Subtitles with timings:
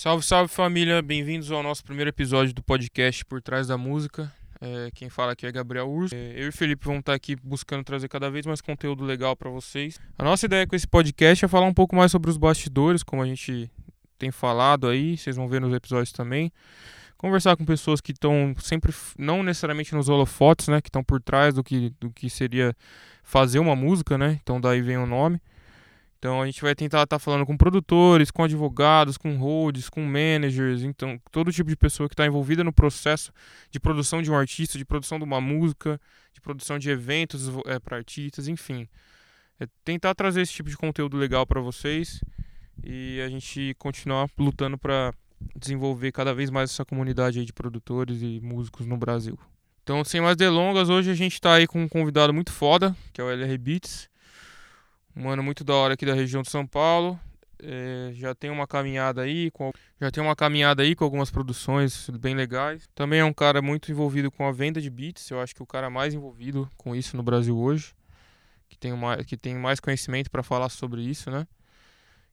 [0.00, 4.32] Salve, salve família, bem-vindos ao nosso primeiro episódio do podcast Por Trás da Música.
[4.58, 6.14] É, quem fala aqui é Gabriel Urso.
[6.14, 9.50] É, eu e Felipe vamos estar aqui buscando trazer cada vez mais conteúdo legal para
[9.50, 10.00] vocês.
[10.18, 13.20] A nossa ideia com esse podcast é falar um pouco mais sobre os bastidores, como
[13.20, 13.70] a gente
[14.18, 16.50] tem falado aí, vocês vão ver nos episódios também.
[17.18, 21.52] Conversar com pessoas que estão sempre, não necessariamente nos holofotes, né, que estão por trás
[21.52, 22.74] do que, do que seria
[23.22, 25.38] fazer uma música, né, então daí vem o nome.
[26.20, 30.02] Então a gente vai tentar estar tá falando com produtores, com advogados, com holds, com
[30.02, 33.32] managers, então todo tipo de pessoa que está envolvida no processo
[33.70, 35.98] de produção de um artista, de produção de uma música,
[36.34, 38.86] de produção de eventos é, para artistas, enfim.
[39.58, 42.20] É tentar trazer esse tipo de conteúdo legal para vocês
[42.84, 45.14] e a gente continuar lutando para
[45.56, 49.38] desenvolver cada vez mais essa comunidade de produtores e músicos no Brasil.
[49.82, 53.22] Então, sem mais delongas, hoje a gente está aí com um convidado muito foda, que
[53.22, 54.09] é o LR Beats.
[55.14, 57.18] Mano muito da hora aqui da região de São Paulo.
[57.62, 59.70] É, já tem uma caminhada aí, com,
[60.00, 62.88] já tem uma caminhada aí com algumas produções bem legais.
[62.94, 65.30] Também é um cara muito envolvido com a venda de beats.
[65.30, 67.94] Eu acho que o cara mais envolvido com isso no Brasil hoje,
[68.68, 71.46] que tem, uma, que tem mais conhecimento para falar sobre isso, né?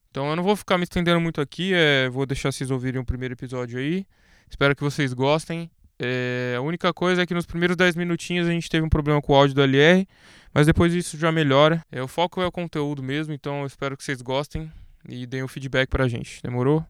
[0.10, 3.06] Então eu não vou ficar me estendendo muito aqui, é, vou deixar vocês ouvirem o
[3.06, 4.06] primeiro episódio aí.
[4.50, 5.70] Espero que vocês gostem.
[6.00, 9.22] É, a única coisa é que nos primeiros 10 minutinhos a gente teve um problema
[9.22, 10.08] com o áudio do LR,
[10.54, 11.82] mas depois isso já melhora.
[11.92, 14.72] É, o foco é o conteúdo mesmo, então eu espero que vocês gostem
[15.08, 16.42] e deem o feedback pra gente.
[16.44, 16.86] Demorou?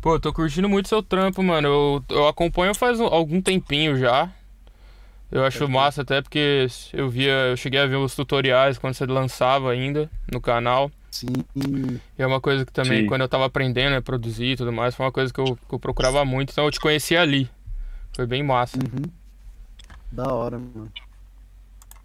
[0.00, 1.68] Pô, eu tô curtindo muito seu trampo, mano.
[1.68, 4.30] Eu, eu acompanho faz algum tempinho já.
[5.30, 9.06] Eu acho massa até porque eu via, eu cheguei a ver os tutoriais quando você
[9.06, 10.90] lançava ainda no canal.
[11.10, 11.26] Sim.
[11.56, 13.06] E é uma coisa que também, Sim.
[13.06, 15.74] quando eu tava aprendendo a produzir e tudo mais, foi uma coisa que eu, que
[15.74, 16.52] eu procurava muito.
[16.52, 17.50] Então eu te conheci ali.
[18.14, 18.78] Foi bem massa.
[18.78, 19.10] Uhum.
[20.10, 20.90] Da hora, mano.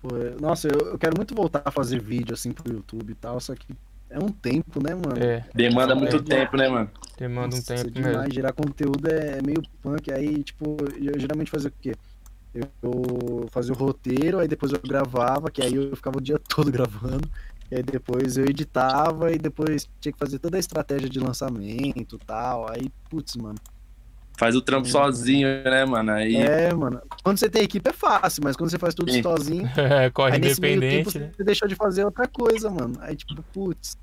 [0.01, 3.39] Pô, nossa, eu, eu, quero muito voltar a fazer vídeo assim pro YouTube e tal,
[3.39, 3.67] só que
[4.09, 5.17] é um tempo, né, mano?
[5.17, 5.43] É.
[5.53, 6.89] Demanda é, muito é, tempo, né, mano?
[7.17, 8.17] Demanda nossa, um tempo demais.
[8.17, 8.33] mesmo.
[8.33, 10.11] Gerar conteúdo é meio punk.
[10.11, 11.93] Aí, tipo, eu geralmente fazia o quê?
[12.81, 16.69] Eu fazia o roteiro, aí depois eu gravava, que aí eu ficava o dia todo
[16.71, 17.27] gravando.
[17.71, 22.15] E aí depois eu editava e depois tinha que fazer toda a estratégia de lançamento
[22.15, 22.71] e tal.
[22.71, 23.57] Aí, putz, mano.
[24.37, 26.11] Faz o trampo é, sozinho, né, mano?
[26.11, 26.35] Aí...
[26.35, 27.01] É, mano.
[27.23, 29.23] Quando você tem equipe é fácil, mas quando você faz tudo Sim.
[29.23, 29.69] sozinho.
[29.77, 31.13] É, corre independente.
[31.13, 31.31] Tempo, né?
[31.35, 32.95] Você deixou de fazer outra coisa, mano.
[32.99, 33.97] Aí, tipo, putz.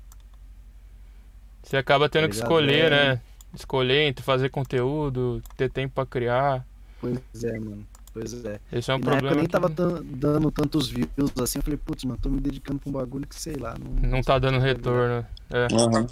[1.61, 3.13] Você acaba tendo que escolher, é.
[3.13, 3.21] né?
[3.53, 6.65] Escolher entre fazer conteúdo, ter tempo pra criar.
[6.99, 7.85] Pois é, mano.
[8.13, 8.59] Pois é.
[8.71, 9.31] Esse é um e problema.
[9.31, 11.09] eu nem tava dando tantos views
[11.41, 11.59] assim.
[11.59, 13.75] Eu falei, putz, mano, tô me dedicando pra um bagulho que sei lá.
[13.79, 15.25] Não, não tá dando retorno.
[15.49, 15.67] É.
[15.73, 16.07] Uhum.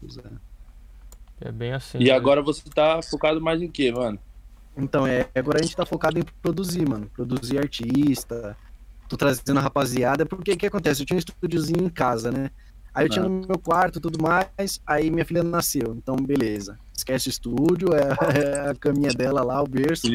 [0.00, 0.22] Pois é.
[1.40, 1.98] É bem assim.
[1.98, 2.10] E né?
[2.10, 4.18] agora você tá focado mais em quê, mano?
[4.76, 7.08] Então, é, agora a gente tá focado em produzir, mano.
[7.14, 8.56] Produzir artista.
[9.08, 10.26] Tô trazendo a rapaziada.
[10.26, 11.02] Porque o que acontece?
[11.02, 12.50] Eu tinha um estúdiozinho em casa, né?
[12.92, 14.80] Aí eu tinha no meu quarto tudo mais.
[14.86, 15.94] Aí minha filha nasceu.
[15.96, 16.78] Então, beleza.
[16.96, 18.08] Esquece o estúdio, é,
[18.66, 20.06] é a caminha dela lá, o berço.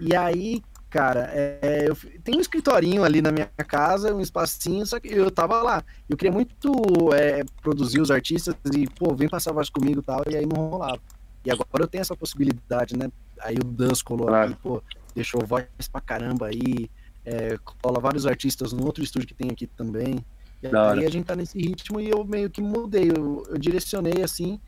[0.00, 5.00] E aí, cara, é, eu, tem um escritorinho ali na minha casa, um espacinho, só
[5.00, 5.84] que eu tava lá.
[6.08, 6.72] Eu queria muito
[7.14, 10.68] é, produzir os artistas e, pô, vem passar voz comigo e tal, e aí não
[10.68, 11.00] rolava.
[11.44, 13.10] E agora eu tenho essa possibilidade, né?
[13.40, 14.52] Aí o Dance colou claro.
[14.52, 14.82] aqui, pô,
[15.14, 16.90] deixou voz pra caramba aí,
[17.24, 20.24] é, cola vários artistas no outro estúdio que tem aqui também.
[20.62, 24.22] E aí a gente tá nesse ritmo e eu meio que mudei, eu, eu direcionei
[24.22, 24.60] assim,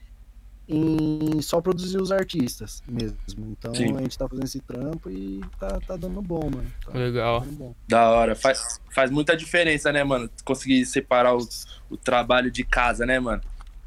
[0.71, 3.19] em só produzir os artistas mesmo.
[3.39, 3.97] Então Sim.
[3.97, 6.73] a gente tá fazendo esse trampo e tá, tá dando bom, mano.
[6.85, 7.41] Tá Legal.
[7.41, 7.75] Bom.
[7.89, 8.37] Da hora.
[8.37, 10.31] Faz, faz muita diferença, né, mano?
[10.45, 11.47] Conseguir separar o,
[11.91, 13.43] o trabalho de casa, né, mano?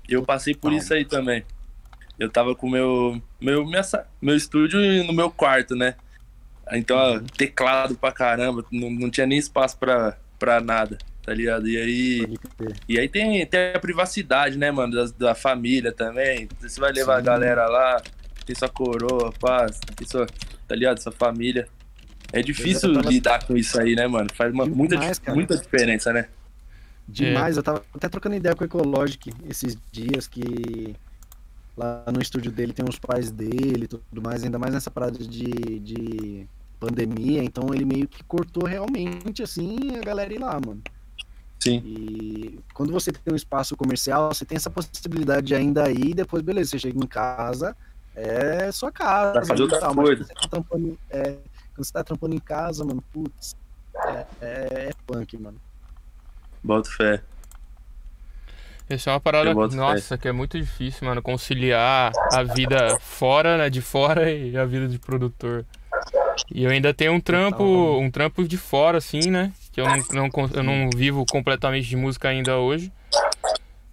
[0.09, 1.45] Eu passei por isso aí também.
[2.19, 3.81] Eu tava com meu meu minha,
[4.21, 5.95] meu estúdio no meu quarto, né?
[6.73, 7.25] Então, uhum.
[7.25, 11.67] teclado pra caramba, não, não tinha nem espaço pra, pra nada tá ligado?
[11.67, 12.37] E aí.
[12.87, 16.47] E aí tem, tem a privacidade, né, mano, da, da família também.
[16.59, 17.19] Você vai levar Sim.
[17.19, 18.01] a galera lá,
[18.45, 20.27] tem sua coroa, paz, tem sua,
[20.67, 21.01] tá ligado?
[21.01, 21.67] Sua família.
[22.31, 23.09] É difícil tava...
[23.09, 24.27] lidar com isso aí, né, mano?
[24.33, 24.97] Faz uma, muita,
[25.33, 26.27] muita diferença, né?
[27.07, 30.95] Demais, eu tava até trocando ideia com o Ecologic esses dias que
[31.75, 35.17] lá no estúdio dele tem os pais dele e tudo mais, ainda mais nessa parada
[35.17, 36.47] de, de
[36.79, 40.81] pandemia, então ele meio que cortou realmente assim a galera ir lá, mano.
[41.63, 41.81] Sim.
[41.85, 46.43] E quando você tem um espaço comercial, você tem essa possibilidade de ainda aí, depois,
[46.43, 47.73] beleza, você chega em casa,
[48.13, 49.33] é sua casa.
[49.35, 50.25] Vai fazer outra tal, coisa.
[50.25, 51.23] Quando você, tá trampando, é,
[51.73, 53.55] quando você tá trampando em casa, mano, putz,
[53.95, 55.57] é, é, é punk, mano.
[56.61, 57.23] Bota fé.
[58.89, 60.17] Isso é uma parada, nossa, fé.
[60.17, 64.89] que é muito difícil, mano, conciliar a vida fora, né, de fora e a vida
[64.89, 65.65] de produtor.
[66.53, 69.53] E eu ainda tenho um trampo, um trampo de fora, assim, né?
[69.73, 72.91] Que eu não, não, eu não vivo completamente de música ainda hoje.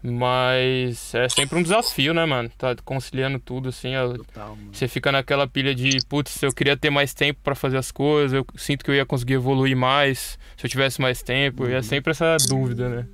[0.03, 2.51] Mas é sempre um desafio, né, mano?
[2.57, 3.93] Tá conciliando tudo, assim.
[4.17, 4.57] Total.
[4.73, 8.33] Você fica naquela pilha de, putz, eu queria ter mais tempo pra fazer as coisas,
[8.33, 11.67] eu sinto que eu ia conseguir evoluir mais se eu tivesse mais tempo.
[11.67, 13.07] E é sempre essa dúvida, né?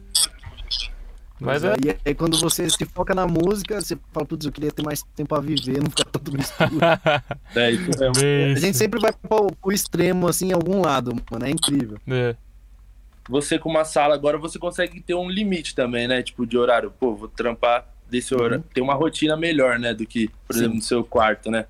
[1.41, 1.69] Mas é.
[1.69, 4.83] é, E aí quando você se foca na música, você fala, putz, eu queria ter
[4.83, 6.79] mais tempo a viver, não ficar tanto no estúdio.
[7.55, 8.13] É isso mesmo.
[8.21, 11.47] Bem A gente sempre vai pro, pro extremo, assim, em algum lado, mano.
[11.47, 11.99] É incrível.
[12.07, 12.37] É.
[13.29, 16.23] Você com uma sala agora, você consegue ter um limite também, né?
[16.23, 16.93] Tipo, de horário.
[16.99, 18.65] Pô, vou trampar desse horário.
[18.73, 19.93] Tem uma rotina melhor, né?
[19.93, 20.61] Do que, por Sim.
[20.61, 21.67] exemplo, no seu quarto, né?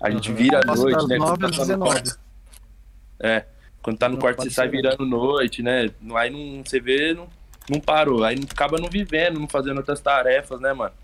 [0.00, 0.36] A gente Aham.
[0.38, 1.18] vira à noite, né?
[1.18, 1.90] nove Quando às tá no 19.
[1.90, 2.20] quarto.
[3.20, 3.44] É.
[3.82, 4.76] Quando tá no Não, quarto, você sai ser.
[4.76, 5.90] virando noite, né?
[6.14, 7.28] Aí não, você vê, não,
[7.68, 8.24] não parou.
[8.24, 10.94] Aí acaba não vivendo, não fazendo outras tarefas, né, mano?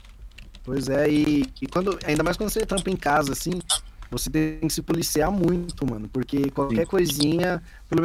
[0.65, 3.53] Pois é, e, e quando, ainda mais quando você trampa em casa, assim,
[4.11, 6.09] você tem que se policiar muito, mano.
[6.09, 6.91] Porque qualquer Sim.
[6.91, 7.63] coisinha.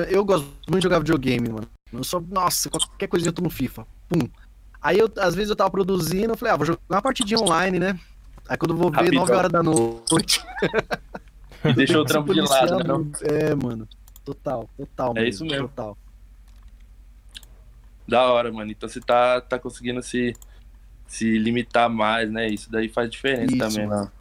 [0.10, 1.68] Eu gosto muito de jogar videogame, mano.
[1.92, 2.22] Eu sou.
[2.22, 3.86] Nossa, qualquer coisinha eu tô no FIFA.
[4.10, 4.28] Pum.
[4.82, 7.80] Aí eu, às vezes eu tava produzindo, eu falei, ah, vou jogar uma partidinha online,
[7.80, 8.00] né?
[8.50, 9.20] Aí quando eu vou ver Rapidão.
[9.22, 10.44] 9 horas da noite.
[11.64, 12.84] E deixou o trampo de lado, né?
[12.84, 13.12] não?
[13.22, 13.88] É, mano.
[14.26, 15.14] Total, total.
[15.18, 15.68] É isso mesmo.
[15.68, 15.98] Total.
[18.08, 18.72] Da hora, mano.
[18.72, 20.36] Então você tá, tá conseguindo se,
[21.08, 22.48] se limitar mais, né?
[22.48, 24.06] Isso daí faz diferença Isso, também, mano.
[24.06, 24.12] né?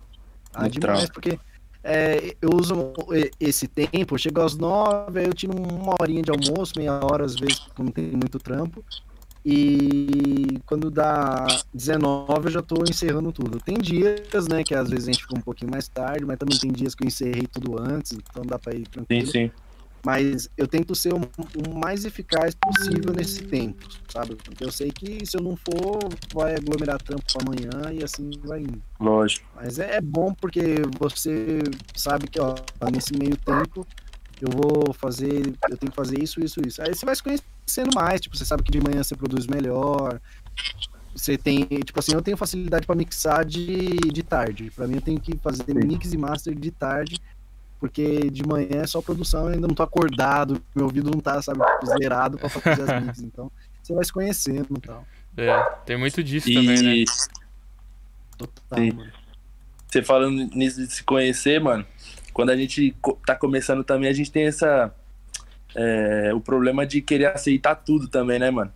[0.52, 1.38] Ah, demais, porque
[1.82, 2.92] é, eu uso
[3.38, 7.34] esse tempo, chego às nove, aí eu tiro uma horinha de almoço, meia hora às
[7.36, 8.84] vezes, quando tem muito trampo.
[9.44, 13.58] E quando dá 19 eu já tô encerrando tudo.
[13.58, 16.58] Tem dias, né, que às vezes a gente fica um pouquinho mais tarde, mas também
[16.58, 19.26] tem dias que eu encerrei tudo antes, então dá pra ir Sim, tranquilo.
[19.32, 19.50] sim.
[20.04, 24.34] Mas eu tento ser o, o mais eficaz possível nesse tempo, sabe?
[24.36, 25.98] Porque eu sei que se eu não for,
[26.32, 28.82] vai aglomerar trampo amanhã e assim vai indo.
[28.98, 29.46] Lógico.
[29.54, 31.58] Mas é, é bom porque você
[31.94, 32.54] sabe que, ó,
[32.90, 33.86] nesse meio tempo
[34.40, 36.80] eu vou fazer, eu tenho que fazer isso, isso, isso.
[36.80, 40.18] Aí você vai se conhecendo mais, tipo, você sabe que de manhã você produz melhor.
[41.14, 44.70] Você tem, tipo assim, eu tenho facilidade pra mixar de, de tarde.
[44.74, 47.20] Pra mim eu tenho que fazer mix e master de tarde,
[47.80, 51.40] porque de manhã é só produção, eu ainda não tô acordado, meu ouvido não tá,
[51.40, 53.20] sabe, zerado pra fazer as mix.
[53.20, 53.50] Então,
[53.82, 55.06] você vai se conhecendo e tal.
[55.36, 57.04] É, tem muito disso E também, né?
[58.36, 58.92] Total, Sim.
[58.92, 59.12] mano.
[59.88, 61.86] você falando nisso de se conhecer, mano,
[62.34, 62.94] quando a gente
[63.26, 64.94] tá começando também, a gente tem essa.
[65.74, 68.72] é, o problema de querer aceitar tudo também, né, mano?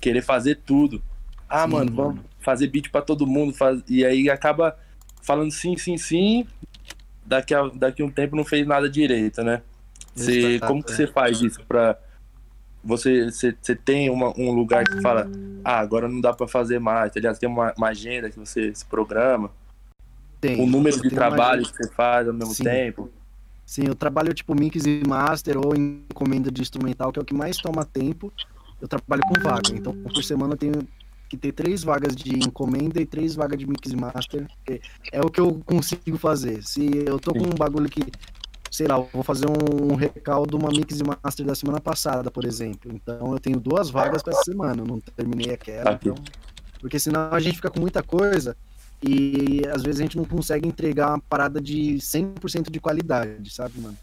[0.00, 1.02] Querer fazer tudo.
[1.48, 3.54] Ah, Sim, mano, vamos fazer beat pra todo mundo.
[3.54, 3.82] Faz...
[3.88, 4.76] E aí acaba
[5.22, 6.46] falando sim, sim, sim.
[7.24, 9.62] Daqui a, daqui a um tempo não fez nada direito, né?
[10.14, 10.96] Você, Exato, como que é.
[10.96, 11.96] você faz isso pra.
[12.84, 15.28] Você, você, você tem uma- um lugar que fala,
[15.64, 17.34] ah, agora não dá pra fazer mais, tá ligado?
[17.34, 19.50] Você tem uma, uma agenda que você se programa,
[20.40, 20.60] Tem.
[20.60, 22.64] o número de tenho uma trabalho que você faz ao mesmo Sim.
[22.64, 23.08] tempo.
[23.64, 27.32] Sim, eu trabalho tipo mix e master ou encomenda de instrumental, que é o que
[27.32, 28.32] mais toma tempo.
[28.80, 30.86] Eu trabalho com vaga, então por semana eu tenho
[31.32, 34.46] que ter três vagas de encomenda e três vagas de mix e master.
[35.10, 36.62] É o que eu consigo fazer.
[36.62, 38.04] Se eu tô com um bagulho que,
[38.70, 42.44] sei lá, eu vou fazer um recaldo, uma mix e master da semana passada, por
[42.44, 42.92] exemplo.
[42.94, 45.92] Então eu tenho duas vagas para essa semana, eu não terminei aquela.
[45.92, 46.10] Aqui.
[46.10, 46.22] Então,
[46.80, 48.54] porque senão a gente fica com muita coisa
[49.02, 53.80] e às vezes a gente não consegue entregar uma parada de 100% de qualidade, sabe,
[53.80, 53.96] mano?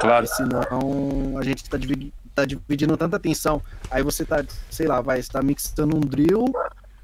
[0.00, 0.26] Claro.
[0.28, 3.62] Porque senão a gente tá, divi- tá dividindo tanta atenção.
[3.90, 6.44] Aí você tá, sei lá, vai estar mixando um drill,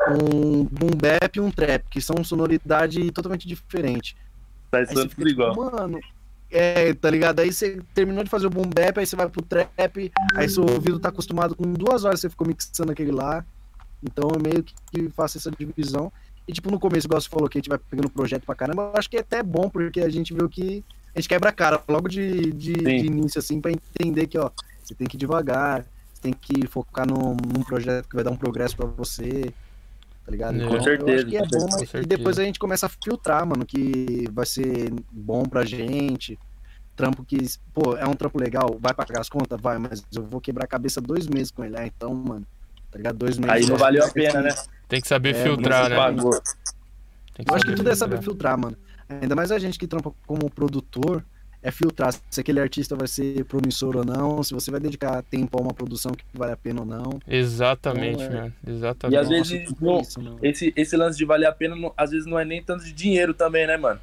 [0.08, 4.16] um boom bap e um trap, que são sonoridade totalmente diferente.
[4.70, 5.54] Tá sendo tudo tipo, igual.
[5.54, 6.00] mano,
[6.50, 7.40] é, tá ligado?
[7.40, 10.64] Aí você terminou de fazer o boom bap, aí você vai pro trap, aí seu
[10.64, 13.44] ouvido tá acostumado com duas horas você ficou mixando aquele lá.
[14.02, 16.12] Então eu meio que faço essa divisão.
[16.47, 18.90] E tipo, no começo, igual você falou que a gente vai pegando projeto pra caramba,
[18.94, 20.82] eu acho que é até bom, porque a gente viu que
[21.14, 24.50] a gente quebra a cara logo de, de, de início, assim, pra entender que, ó,
[24.88, 28.30] você tem que ir devagar, você tem que focar num, num projeto que vai dar
[28.30, 29.52] um progresso pra você,
[30.25, 30.54] tá ligado?
[30.54, 30.59] É.
[30.59, 32.88] Então, Com Eu certeza, acho que é bom, mas e depois a gente começa a
[32.88, 36.38] filtrar, mano, que vai ser bom pra gente.
[36.97, 37.37] Trampo que,
[37.73, 39.61] pô, é um trampo legal, vai pagar as contas?
[39.61, 41.76] Vai, mas eu vou quebrar a cabeça dois meses com ele.
[41.78, 42.45] Ah, então, mano,
[42.90, 43.16] tá ligado?
[43.16, 43.54] Dois meses.
[43.54, 44.54] Aí não é- valeu a pena, né?
[44.88, 45.95] Tem que saber É, filtrar, né?
[45.97, 46.33] pagou.
[47.35, 48.54] Tem que Eu acho que tudo é saber filtrar.
[48.54, 48.76] filtrar, mano.
[49.23, 51.25] Ainda mais a gente que trampa como produtor,
[51.68, 55.58] é filtrar se aquele artista vai ser promissor ou não, se você vai dedicar tempo
[55.58, 57.20] a uma produção que vale a pena ou não.
[57.28, 58.52] Exatamente, Então, é.
[58.66, 59.18] E Exatamente.
[59.18, 62.38] às vezes, não- isso, esse, esse lance de valer a pena, não- às vezes não
[62.38, 64.00] é nem tanto de dinheiro também, né, mano?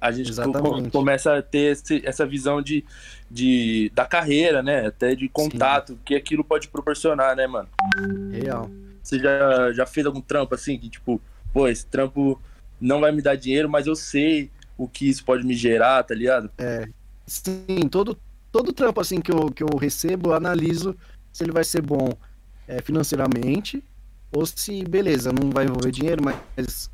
[0.00, 0.90] A gente Exatamente.
[0.90, 2.84] começa a ter esse- essa visão de,
[3.30, 4.86] de, da carreira, né?
[4.86, 7.68] Até de contato, que aquilo pode proporcionar, né, mano?
[8.30, 8.70] Real.
[9.02, 11.20] Você já, já fez algum trampo assim, que tipo,
[11.52, 12.40] pô, esse trampo
[12.80, 16.14] não vai me dar dinheiro, mas eu sei o que isso pode me gerar, tá
[16.14, 16.50] ligado?
[17.26, 18.16] Sim, todo,
[18.50, 20.96] todo trampo assim que eu, que eu recebo, eu analiso
[21.32, 22.08] se ele vai ser bom
[22.66, 23.82] é, financeiramente
[24.32, 26.90] ou se, beleza, não vai envolver dinheiro, mas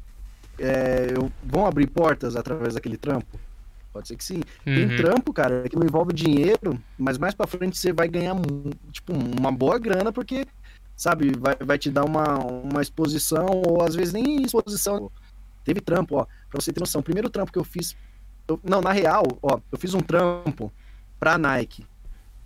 [0.59, 3.39] é, eu, vão abrir portas através daquele trampo?
[3.93, 4.41] Pode ser que sim.
[4.67, 4.75] Uhum.
[4.75, 8.35] Tem trampo, cara, que não envolve dinheiro, mas mais pra frente você vai ganhar,
[8.91, 10.47] tipo, uma boa grana, porque,
[10.97, 15.11] sabe, vai, vai te dar uma, uma exposição, ou às vezes nem exposição.
[15.65, 17.01] Teve trampo, ó, pra você ter noção.
[17.01, 17.97] O primeiro trampo que eu fiz.
[18.47, 20.73] Eu, não, na real, ó, eu fiz um trampo
[21.19, 21.87] pra Nike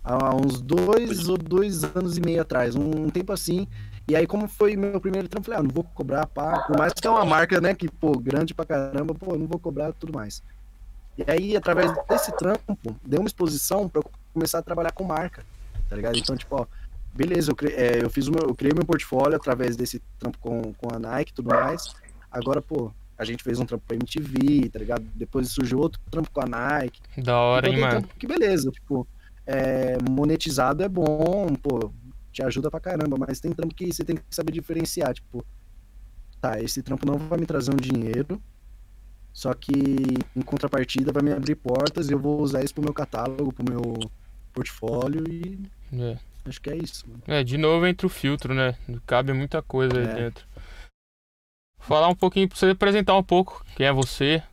[0.03, 3.67] há uns dois ou dois anos e meio atrás, um tempo assim.
[4.07, 6.63] E aí, como foi meu primeiro trampo, falei, ah, não vou cobrar, pá.
[6.65, 9.59] Por mais que é uma marca, né, que, pô, grande pra caramba, pô, não vou
[9.59, 10.41] cobrar tudo mais.
[11.15, 14.01] E aí, através desse trampo, deu uma exposição para
[14.33, 15.45] começar a trabalhar com marca,
[15.87, 16.17] tá ligado?
[16.17, 16.65] Então, tipo, ó,
[17.13, 20.73] beleza, eu, é, eu fiz o meu, eu criei meu portfólio através desse trampo com,
[20.73, 21.93] com a Nike e tudo mais.
[22.31, 25.03] Agora, pô, a gente fez um trampo pra MTV, tá ligado?
[25.13, 27.01] Depois surgiu outro trampo com a Nike.
[27.17, 28.07] Da hora, então, hein, mano?
[28.17, 29.05] Que beleza, tipo,
[29.45, 31.91] é, monetizado é bom, pô,
[32.31, 35.45] te ajuda pra caramba, mas tem trampo que você tem que saber diferenciar, tipo,
[36.39, 38.41] tá, esse trampo não vai me trazer um dinheiro,
[39.33, 39.73] só que
[40.33, 43.69] em contrapartida vai me abrir portas e eu vou usar isso pro meu catálogo, pro
[43.69, 43.99] meu
[44.53, 45.59] portfólio e.
[45.93, 46.17] É.
[46.45, 47.05] Acho que é isso.
[47.07, 47.21] Mano.
[47.27, 48.75] É, de novo entra o filtro, né?
[49.05, 50.07] Cabe muita coisa é.
[50.07, 50.45] aí dentro.
[51.79, 54.43] Falar um pouquinho, pra você apresentar um pouco quem é você,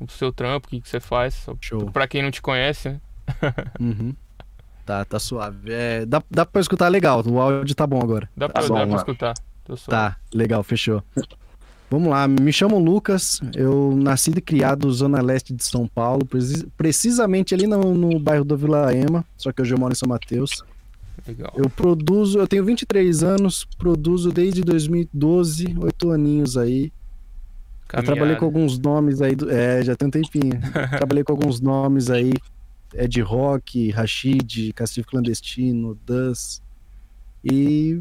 [0.00, 1.46] o seu trampo, o que, que você faz.
[1.60, 1.90] Show.
[1.90, 3.00] Pra quem não te conhece, né?
[3.78, 4.14] uhum.
[4.84, 5.72] Tá, tá suave.
[5.72, 8.28] É, dá, dá pra escutar legal, o áudio tá bom agora.
[8.36, 9.34] Dá pra, tá dá pra escutar.
[9.86, 11.02] Tá, legal, fechou.
[11.90, 16.26] Vamos lá, me chamo Lucas, eu nasci e criado na Zona Leste de São Paulo,
[16.76, 20.08] precisamente ali no, no bairro do Vila Ema, só que hoje eu moro em São
[20.08, 20.62] Mateus.
[21.26, 21.52] Legal.
[21.56, 26.92] Eu produzo, eu tenho 23 anos, produzo desde 2012, oito aninhos aí.
[27.92, 30.60] Eu trabalhei com alguns nomes aí, do, é, já tem um tempinho.
[30.96, 32.32] trabalhei com alguns nomes aí,
[32.94, 36.62] Ed Rock, Rashid, Castigo Clandestino, Dus.
[37.44, 38.00] E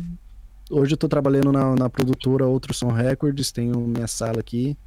[0.70, 4.78] hoje eu tô trabalhando na, na produtora Outro Som Records, tenho minha sala aqui.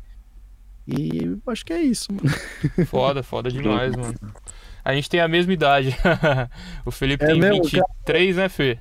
[0.86, 2.86] E acho que é isso, mano.
[2.86, 4.14] Foda, foda demais, mano.
[4.84, 5.96] A gente tem a mesma idade.
[6.84, 8.42] o Felipe é tem mesmo, 23, cara?
[8.42, 8.78] né, Fê?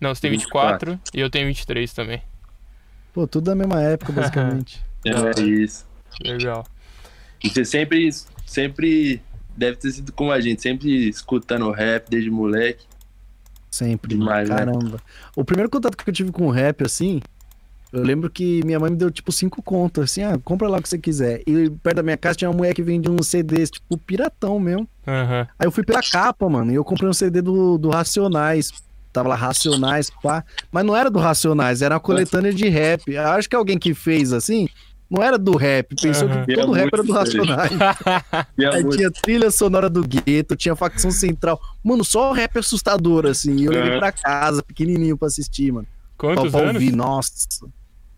[0.00, 2.22] Não, você tem 24, 24 e eu tenho 23 também.
[3.12, 4.84] Pô, tudo da mesma época, basicamente.
[5.04, 5.86] é isso.
[6.20, 6.66] Legal.
[7.42, 8.08] E você sempre,
[8.46, 9.22] sempre
[9.56, 12.84] deve ter sido como a gente, sempre escutando rap desde moleque.
[13.70, 14.56] Sempre, Demais, né?
[14.56, 14.90] caramba.
[14.90, 14.98] Né?
[15.36, 17.20] O primeiro contato que eu tive com rap, assim,
[17.94, 20.82] eu lembro que minha mãe me deu, tipo, cinco contas, assim, ah, compra lá o
[20.82, 21.42] que você quiser.
[21.46, 24.88] E perto da minha casa tinha uma mulher que vendia uns CDs, tipo, piratão mesmo.
[25.06, 25.46] Uhum.
[25.58, 28.72] Aí eu fui pela capa, mano, e eu comprei um CD do, do Racionais.
[29.12, 30.44] Tava lá Racionais, pá.
[30.72, 33.02] Mas não era do Racionais, era uma coletânea de rap.
[33.06, 34.68] Eu acho que alguém que fez assim,
[35.08, 36.44] não era do rap, pensou uhum.
[36.44, 37.70] que todo rap era do Racionais.
[38.72, 41.60] Aí tinha trilha sonora do gueto, tinha facção central.
[41.84, 43.54] Mano, só rap assustador, assim.
[43.56, 43.98] E eu levei uhum.
[44.00, 45.86] pra casa, pequenininho pra assistir, mano.
[46.16, 46.74] Quantos pra, pra anos?
[46.74, 46.96] Ouvir.
[46.96, 47.30] Nossa.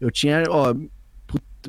[0.01, 0.75] Eu tinha, ó,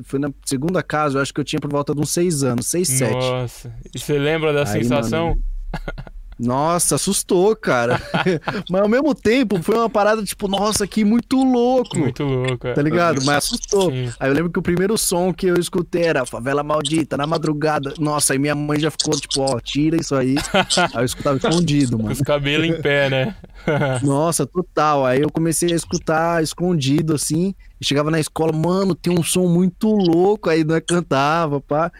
[0.04, 2.66] foi na segunda casa, eu acho que eu tinha por volta de uns seis anos,
[2.66, 3.14] seis, sete.
[3.14, 5.28] Nossa, e você lembra da Aí, sensação?
[5.28, 5.42] Mano,
[6.38, 8.00] nossa, assustou, cara.
[8.70, 11.98] Mas ao mesmo tempo foi uma parada tipo, nossa, que muito louco.
[11.98, 12.74] Muito louco, é.
[12.74, 13.24] Tá ligado?
[13.24, 13.90] Mas assustou.
[13.90, 14.12] Sim.
[14.20, 17.92] Aí eu lembro que o primeiro som que eu escutei era Favela Maldita, na madrugada.
[17.98, 20.36] Nossa, aí minha mãe já ficou tipo, ó, tira isso aí.
[20.94, 22.12] aí eu escutava escondido, mano.
[22.12, 23.36] Os cabelos em pé, né?
[24.02, 25.04] nossa, total.
[25.04, 27.54] Aí eu comecei a escutar escondido assim.
[27.80, 30.48] Chegava na escola, mano, tem um som muito louco.
[30.48, 31.90] Aí não cantava, pá.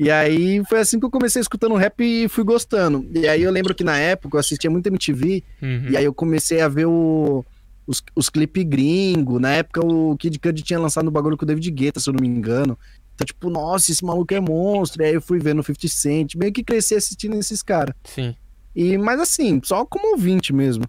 [0.00, 3.06] E aí foi assim que eu comecei escutando rap e fui gostando.
[3.14, 5.90] E aí eu lembro que na época eu assistia muito MTV, uhum.
[5.90, 7.44] e aí eu comecei a ver o,
[7.86, 9.38] os, os clipes gringo.
[9.38, 12.14] Na época o Kid Cudi tinha lançado um bagulho com o David Guetta, se eu
[12.14, 12.78] não me engano.
[13.14, 15.02] Então, tipo, nossa, esse maluco é monstro.
[15.02, 17.94] E aí eu fui vendo o 50 Cent, meio que cresci assistindo esses caras.
[18.04, 18.34] Sim.
[18.74, 20.84] E, mas assim, só como ouvinte mesmo.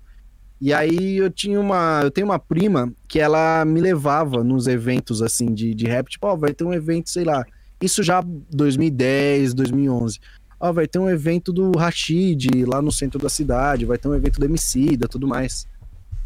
[0.62, 2.00] E aí eu tinha uma.
[2.02, 6.26] Eu tenho uma prima que ela me levava nos eventos assim de, de rap, tipo,
[6.28, 7.44] ó, oh, vai ter um evento, sei lá
[7.82, 10.20] isso já 2010, 2011.
[10.60, 14.14] Ó, vai ter um evento do Rashid lá no centro da cidade, vai ter um
[14.14, 15.68] evento do MC, da tudo mais.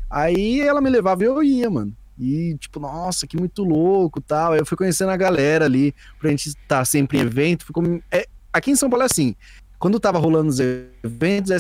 [0.10, 1.96] Aí ela me levava e eu ia, mano.
[2.20, 4.54] E, tipo, nossa, que muito louco tal.
[4.54, 7.66] Aí eu fui conhecendo a galera ali, pra gente estar tá sempre em evento.
[7.66, 7.84] Ficou...
[8.12, 9.36] É, aqui em São Paulo é assim,
[9.80, 11.58] quando tava rolando os eventos, é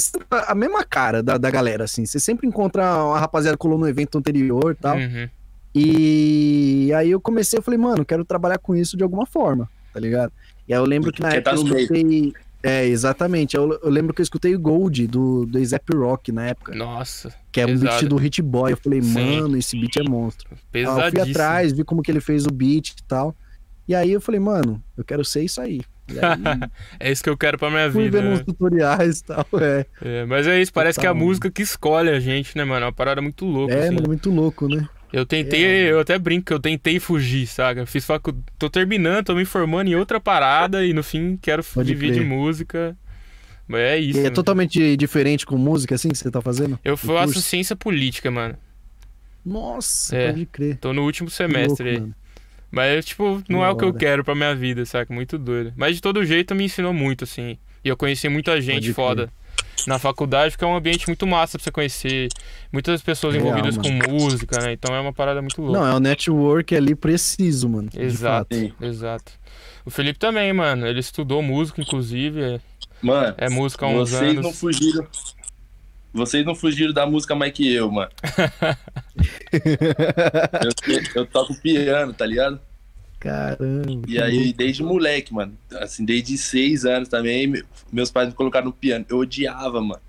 [0.47, 2.05] a mesma cara da, da galera, assim.
[2.05, 4.97] Você sempre encontra uma rapaziada que colou no evento anterior e tal.
[4.97, 5.29] Uhum.
[5.73, 10.01] E aí eu comecei, eu falei, mano, quero trabalhar com isso de alguma forma tá
[10.01, 10.33] ligado?
[10.67, 12.33] E aí eu lembro que na época tá eu escutei.
[12.61, 13.55] É, exatamente.
[13.55, 16.75] Eu, eu, lembro que eu escutei o Gold do, do Zap Rock na época.
[16.75, 17.33] Nossa.
[17.51, 18.73] Que é um beat do Hit Boy.
[18.73, 19.39] Eu falei, Sim.
[19.39, 20.49] mano, esse beat é monstro.
[20.71, 21.01] Pesadíssimo.
[21.01, 23.35] Aí eu fui atrás, vi como que ele fez o beat e tal.
[23.87, 25.79] E aí eu falei, mano, eu quero ser isso aí.
[26.09, 26.19] aí
[26.99, 28.17] é isso que eu quero pra minha fui vida.
[28.17, 28.41] Fui vendo né?
[28.41, 29.85] uns tutoriais e tal, é.
[30.01, 30.25] é.
[30.25, 32.81] Mas é isso, parece que é a música que escolhe a gente, né, mano?
[32.81, 33.73] É uma parada muito louca.
[33.73, 34.07] É, assim.
[34.07, 34.89] muito louco, né?
[35.15, 37.79] Eu tentei, É, eu até brinco que eu tentei fugir, saca?
[37.79, 38.33] Eu Fiz facu...
[38.59, 41.63] Tô terminando, tô me formando em outra parada e no fim quero
[42.17, 42.27] crer.
[42.27, 42.97] música.
[43.65, 44.17] Mas é isso.
[44.17, 44.35] E é mano.
[44.35, 46.77] totalmente diferente com música, assim, que você tá fazendo?
[46.83, 47.41] Eu faço curso?
[47.41, 48.57] ciência política, mano.
[49.45, 50.31] Nossa, É.
[50.33, 50.77] pode crer.
[50.79, 51.93] Tô no último Que semestre aí.
[51.95, 52.15] louco, mano.
[52.69, 55.13] Mas, tipo, não Da é o que eu quero pra minha vida, saca?
[55.13, 55.71] Muito doido.
[55.77, 57.57] Mas de todo jeito me ensinou muito, assim.
[57.83, 59.31] E eu conheci muita gente foda
[59.87, 62.27] na faculdade, porque é um ambiente muito massa pra você conhecer
[62.71, 64.05] muitas pessoas Real, envolvidas mano.
[64.05, 64.73] com música, né?
[64.73, 65.79] Então é uma parada muito louca.
[65.79, 67.89] Não, é o network ali preciso, mano.
[67.89, 69.31] de Exato, exato.
[69.85, 70.87] O Felipe também, mano.
[70.87, 72.41] Ele estudou música, inclusive.
[72.41, 72.59] É,
[73.01, 74.43] Mano, é música há uns vocês anos.
[74.43, 75.07] não fugiram.
[76.11, 78.09] Vocês não fugiram da música mais que eu, mano.
[79.53, 82.59] eu, eu toco piano, tá ligado?
[83.25, 84.01] Caramba.
[84.07, 85.57] E aí, desde moleque, mano.
[85.79, 89.03] Assim, desde seis anos também, me- meus pais me colocaram no piano.
[89.09, 90.01] Eu odiava, mano.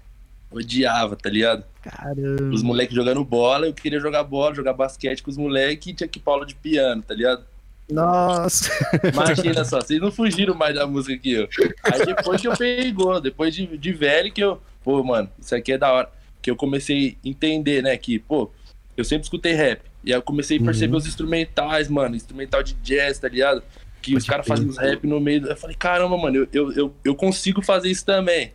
[0.51, 1.65] Odiava, tá ligado?
[1.83, 2.55] Caramba.
[2.55, 6.09] Os moleques jogando bola, eu queria jogar bola, jogar basquete com os moleques e tinha
[6.09, 7.45] que aula de piano, tá ligado?
[7.91, 8.71] Nossa.
[9.13, 11.49] Imagina só, vocês não fugiram mais da música que eu.
[11.85, 15.73] Aí depois que eu pegou, depois de, de velho que eu, pô, mano, isso aqui
[15.73, 16.11] é da hora.
[16.43, 18.51] Que eu comecei a entender, né, que, pô,
[18.97, 19.81] eu sempre escutei rap.
[20.07, 20.99] E aí eu comecei a perceber Uhum.
[20.99, 23.63] os instrumentais, mano, instrumental de jazz, tá ligado?
[24.01, 24.57] Que os Pode caras crer.
[24.57, 25.41] fazem os rap no meio.
[25.43, 28.53] do- Eu falei, caramba, mano, eu, eu, eu, consigo fazer isso também.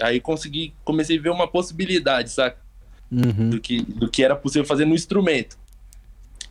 [0.00, 2.56] Aí consegui, comecei a ver uma possibilidade, saca?
[3.10, 3.50] Uhum.
[3.50, 5.58] Do que, do que era possível fazer no instrumento.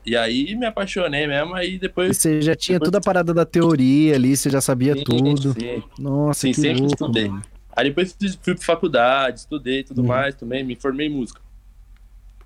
[0.05, 2.17] E aí me apaixonei mesmo, aí depois.
[2.17, 5.53] você já tinha Depois- toda a parada da teoria ali, você já sabia Sim, tudo.
[5.53, 5.83] sim.
[5.97, 7.29] Nossa, Sim, que sempre louco, estudei.
[7.29, 7.41] mano.
[7.73, 10.07] Aí depois fui pra faculdade, estudei tudo Uhum.
[10.07, 11.39] mais também, me formei em música.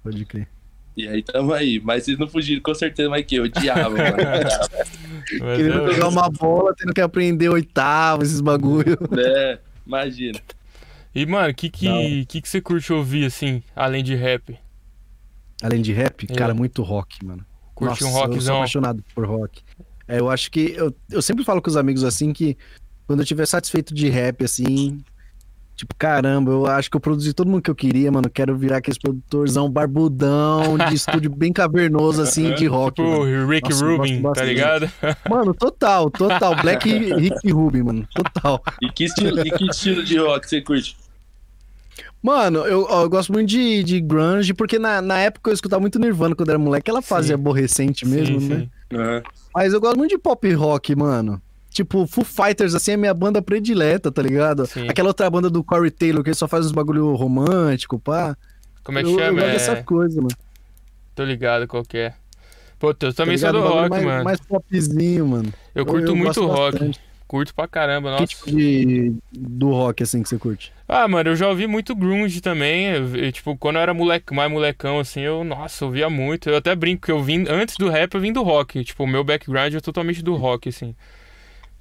[0.03, 0.47] Pode crer.
[0.95, 1.79] E aí tamo aí.
[1.83, 4.17] Mas vocês não fugiram, com certeza, mais que eu odiava, mano.
[5.55, 8.97] Querendo jogar uma bola, tendo que aprender oitavo, esses bagulho.
[9.17, 10.39] é, imagina.
[11.13, 14.57] E, mano, o que que, que que você curte ouvir, assim, além de rap?
[15.63, 16.33] Além de rap, É.
[16.35, 17.45] cara, muito rock, mano.
[17.73, 18.55] Curte Nossa, um Eu sou rockzão?
[18.57, 19.61] apaixonado por rock.
[20.07, 20.73] É, eu acho que.
[20.75, 22.57] Eu, eu sempre falo com os amigos assim que
[23.07, 25.03] quando eu estiver satisfeito de rap, assim.
[25.75, 28.29] Tipo, caramba, eu acho que eu produzi todo mundo que eu queria, mano.
[28.29, 32.95] Quero virar aquele produtorzão barbudão, de estúdio bem cavernoso, assim, de rock.
[32.95, 33.47] Tipo mano.
[33.49, 34.89] Rick Nossa, Rubin, tá ligado?
[35.29, 36.55] Mano, total, total.
[36.61, 38.07] Black Rick Rubin, mano.
[38.13, 38.61] Total.
[38.81, 40.95] E que estilo, e que estilo de rock você curte?
[42.23, 45.79] Mano, eu, ó, eu gosto muito de, de grunge, porque na, na época eu escutava
[45.81, 46.89] muito Nirvana quando era moleque.
[47.01, 47.33] Fase Sim.
[47.33, 48.59] aborrecente mesmo, sim, né?
[48.91, 48.97] sim.
[48.97, 49.23] Aham.
[49.53, 51.41] Mas eu gosto muito de pop rock, mano.
[51.75, 54.65] Tipo, Foo Fighters, assim, é minha banda predileta, tá ligado?
[54.65, 54.87] Sim.
[54.87, 58.37] Aquela outra banda do Corey Taylor, que ele só faz uns bagulho romântico, pá.
[58.81, 59.33] Como é que eu, eu chama?
[59.41, 59.51] gosto É...
[59.51, 60.35] dessa coisa, mano.
[61.13, 62.13] Tô ligado qual que é.
[62.79, 63.61] Pô, eu Tá também sou ligado?
[63.61, 64.23] do rock, mais, mano.
[64.23, 65.53] mais popzinho, mano.
[65.73, 66.71] Eu curto eu muito gosto rock.
[66.79, 66.99] bastante.
[67.27, 68.27] Curto pra caramba, Que nossa.
[68.27, 70.71] tipo de, do rock, assim, que você curte?
[70.87, 72.85] Ah, mano, eu já ouvi muito grunge também.
[72.85, 76.49] Eu, eu, tipo, quando eu era moleque, mais molecão, assim, eu, nossa, ouvia muito.
[76.49, 78.83] Eu até brinco que eu vim, antes do rap, eu vim do rock.
[78.83, 80.95] Tipo, o meu background é totalmente do rock, assim.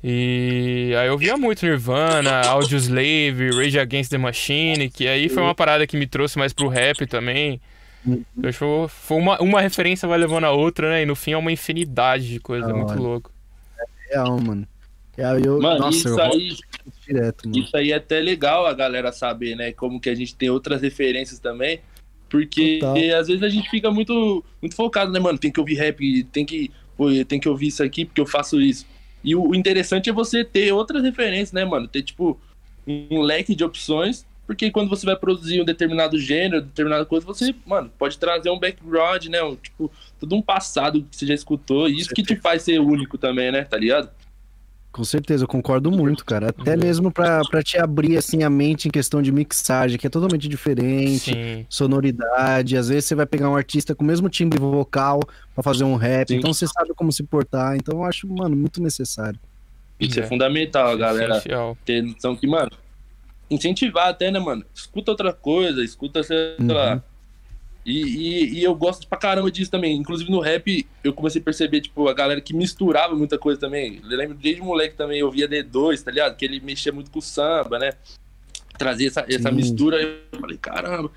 [0.07, 5.55] E aí eu via muito Nirvana, Audioslave, Rage Against the Machine, que aí foi uma
[5.55, 7.59] parada que me trouxe mais pro rap também.
[8.05, 8.23] Uhum.
[8.43, 11.03] Eu acho foi uma, uma referência vai levando a outra, né?
[11.03, 13.01] E no fim é uma infinidade de coisa, Da muito hora.
[13.01, 13.33] louco.
[14.11, 14.69] Real, mano.
[15.17, 16.57] Real, eu, Mano, nossa, isso eu aí,
[17.07, 17.65] direto, mano.
[17.65, 19.73] isso aí é até legal a galera saber, né?
[19.73, 21.81] Como que a gente tem outras referências também.
[22.29, 23.19] Porque Total.
[23.19, 25.39] às vezes a gente fica muito, muito focado, né, mano?
[25.39, 28.61] Tem que ouvir rap, tem que, pô, tem que ouvir isso aqui porque eu faço
[28.61, 28.85] isso.
[29.25, 31.89] E o, interessante é você ter outras referências, né, mano?
[31.89, 32.39] Ter, tipo,
[32.87, 34.27] um leque de opções.
[34.47, 38.59] Porque quando você vai produzir um determinado gênero, determinada coisa, você, mano, pode trazer um
[38.59, 39.43] background, né?
[39.43, 41.89] Um, tipo, todo um passado que você já escutou.
[41.89, 43.65] E isso que te faz ser único também, né?
[43.65, 44.11] Tá ligado?
[44.95, 46.51] Com certeza, eu concordo muito, cara.
[46.51, 46.79] Até Uhum.
[46.79, 50.47] mesmo pra, pra te abrir, assim, a mente em questão de mixagem, que é totalmente
[50.49, 51.33] diferente.
[51.33, 51.67] Sim.
[51.69, 52.77] sonoridade.
[52.77, 55.19] Às vezes você vai pegar um artista com o mesmo timbre vocal
[55.53, 56.37] pra fazer um rap, Sim.
[56.37, 57.75] então você sabe como se portar.
[57.77, 59.39] Então eu acho, mano, muito necessário.
[59.99, 60.27] Isso é, É.
[60.29, 61.77] fundamental, a galera Essencial.
[61.85, 62.71] ter noção que, mano,
[63.51, 64.65] incentivar até, né, mano?
[64.73, 66.73] Escuta outra coisa, escuta, sei Uhum.
[66.73, 67.03] lá.
[67.85, 69.95] E, e, e eu gosto pra caramba disso também.
[69.97, 74.01] Inclusive no rap, eu comecei a perceber, tipo, a galera que misturava muita coisa também.
[74.03, 76.37] Eu lembro desde moleque também, eu via D2, tá ligado?
[76.37, 77.93] Que ele mexia muito com o samba, né?
[78.79, 79.55] Trazia essa, essa Sim.
[79.55, 80.01] mistura.
[80.03, 81.11] Eu falei, caramba.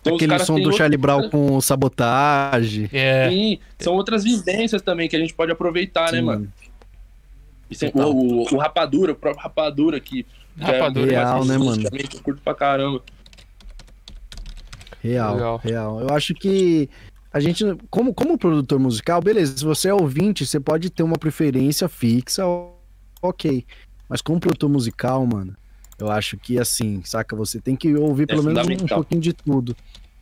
[0.00, 2.88] Então, Aquele som do Charlie Brown com sabotagem.
[2.92, 3.28] É.
[3.30, 6.52] Sim, são outras vivências também que a gente pode aproveitar, né, Sim, mano?
[7.70, 11.56] Isso é- o, o, o Rapadura, o próprio Rapadura que já é Rapadura, Real, né,
[11.56, 11.82] mano?
[11.82, 13.02] eu curto pra caramba.
[15.02, 15.56] Real, Legal.
[15.56, 16.00] real.
[16.00, 16.88] Eu acho que
[17.32, 21.18] a gente, como, como produtor musical, beleza, se você é ouvinte, você pode ter uma
[21.18, 22.44] preferência fixa,
[23.20, 23.66] ok.
[24.08, 25.56] Mas como produtor musical, mano,
[25.98, 27.34] eu acho que assim, saca?
[27.34, 29.74] Você tem que ouvir pelo menos um pouquinho de tudo.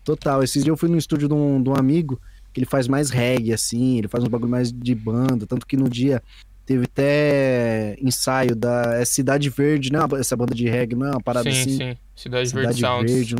[0.02, 0.42] Total.
[0.42, 2.18] Esses dias eu fui no estúdio de um, de um amigo
[2.52, 5.76] que ele faz mais reggae, assim, ele faz um bagulho mais de banda, tanto que
[5.76, 6.22] no dia
[6.64, 9.98] teve até ensaio da é Cidade Verde, né?
[10.18, 11.76] Essa banda de reggae, não é uma parada sim, assim?
[11.76, 11.96] sim.
[12.16, 13.12] Cidade, Verde Cidade Sounds.
[13.12, 13.36] Verde.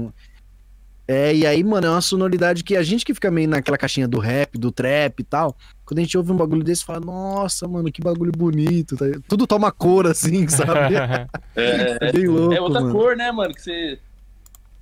[1.13, 4.07] É, e aí, mano, é uma sonoridade que a gente que fica meio naquela caixinha
[4.07, 7.67] do rap, do trap e tal, quando a gente ouve um bagulho desse, fala, nossa,
[7.67, 8.97] mano, que bagulho bonito.
[8.97, 9.07] tá?
[9.27, 10.95] Tudo toma cor, assim, sabe?
[11.57, 12.93] É, É bem louco, é outra mano.
[12.95, 13.53] cor, né, mano?
[13.53, 13.99] Que você,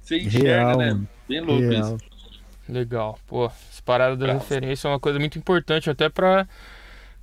[0.03, 0.87] você enxerga, Real, né?
[0.93, 1.09] mano.
[1.27, 1.97] Bem louco Real.
[1.97, 1.99] isso.
[2.69, 3.19] Legal.
[3.27, 6.47] Pô, essa parada da referência é uma coisa muito importante até pra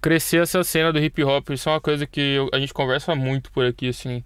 [0.01, 1.51] crescer essa cena do hip hop.
[1.51, 4.23] Isso é uma coisa que eu- a gente conversa muito por aqui, assim.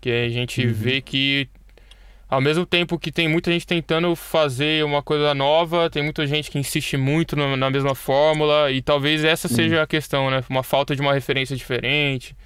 [0.00, 0.72] Que a gente Uhum.
[0.72, 1.46] vê que
[2.28, 6.50] ao mesmo tempo que tem muita gente tentando fazer uma coisa nova, tem muita gente
[6.50, 9.54] que insiste muito na, na mesma fórmula e talvez essa Uhum.
[9.54, 10.42] seja a questão, né?
[10.50, 12.36] Uma falta de uma referência diferente.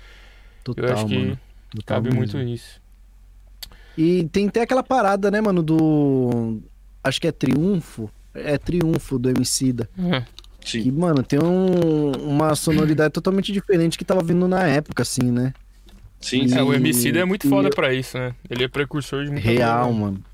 [0.62, 1.38] Total, eu acho que mano.
[1.74, 2.50] Total cabe muito mesmo.
[2.50, 2.80] nisso.
[3.96, 6.60] E tem até aquela parada, né, mano, do.
[7.04, 8.10] Acho que é Triunfo.
[8.34, 9.88] É Triunfo do Emicida.
[10.64, 10.82] Sim.
[10.84, 15.52] Que, mano, tem um- uma sonoridade totalmente diferente que tava vindo na época, assim, né?
[16.22, 16.56] Sim, E- sim.
[16.58, 18.34] É, o MC é muito foda eu- pra isso, né?
[18.48, 20.00] Ele é precursor de muita Real, coisa.
[20.00, 20.24] mano.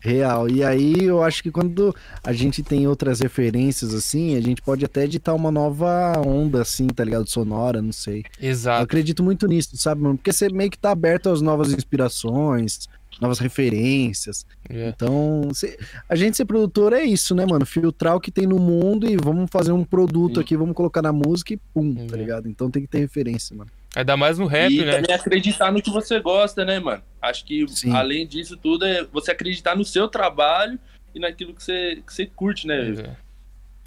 [0.00, 0.48] Real.
[0.48, 4.84] E aí eu acho que quando a gente tem outras referências, assim, a gente pode
[4.84, 7.28] até editar uma nova onda, assim, tá ligado?
[7.28, 8.24] Sonora, não sei.
[8.40, 8.84] Eu Exato.
[8.84, 10.16] acredito muito nisso, sabe, mano?
[10.16, 12.86] Porque você meio que tá aberto às novas inspirações,
[13.20, 14.46] novas referências.
[14.70, 14.90] É.
[14.90, 15.76] Então, cê-
[16.08, 17.66] a gente ser produtor é isso, né, mano?
[17.66, 20.40] Filtrar o que tem no mundo e vamos fazer um produto Sim.
[20.42, 22.18] aqui, vamos colocar na música e pum, tá É.
[22.20, 22.48] ligado?
[22.48, 23.70] Então tem que ter referência, mano.
[23.96, 24.92] Ainda mais no rap, e né?
[25.00, 27.02] também acreditar no que você gosta, né, mano?
[27.20, 27.94] Acho que Sim.
[27.94, 30.78] além disso tudo é você acreditar no seu trabalho
[31.14, 32.90] e naquilo que você, que você curte, né?
[32.90, 33.16] É.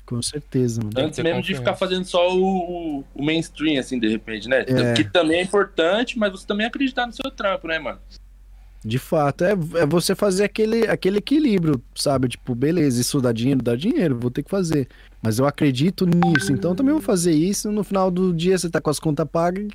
[0.05, 0.91] Com certeza, mano.
[0.97, 4.65] Antes mesmo de ficar fazendo só o, o- o mainstream, assim, de repente, né?
[4.67, 4.93] É.
[4.93, 7.99] Que também é importante, mas você também acreditar no seu trampo, né, mano?
[8.83, 12.27] De fato, é, é você fazer aquele, aquele equilíbrio, sabe?
[12.29, 14.87] Tipo, beleza, isso dá dinheiro, dá dinheiro, vou ter que fazer.
[15.21, 17.71] Mas eu acredito nisso, então eu também vou fazer isso.
[17.71, 19.67] No final do dia você tá com as contas pagas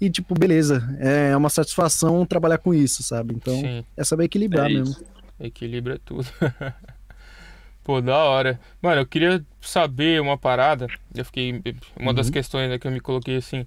[0.00, 3.34] e, tipo, beleza, é uma satisfação trabalhar com isso, sabe?
[3.34, 3.84] Então Sim.
[3.96, 4.96] é saber equilibrar É mesmo.
[5.40, 6.26] Equilibra tudo.
[7.82, 8.58] Pô, da hora.
[8.80, 10.86] Mano, eu queria saber uma parada.
[11.14, 11.60] Eu fiquei.
[11.98, 12.32] Uma das Uhum.
[12.32, 13.66] questões né, que eu me coloquei assim.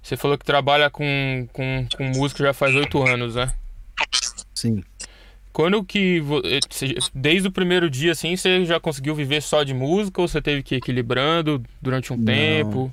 [0.00, 3.52] Você falou que trabalha com, com, com música já faz oito anos, né?
[4.56, 4.82] Sim.
[5.52, 6.22] Quando que.
[6.44, 6.60] eh,
[7.14, 10.62] Desde o primeiro dia, assim, você já conseguiu viver só de música ou você teve
[10.62, 12.24] que ir equilibrando durante um Não.
[12.24, 12.92] tempo?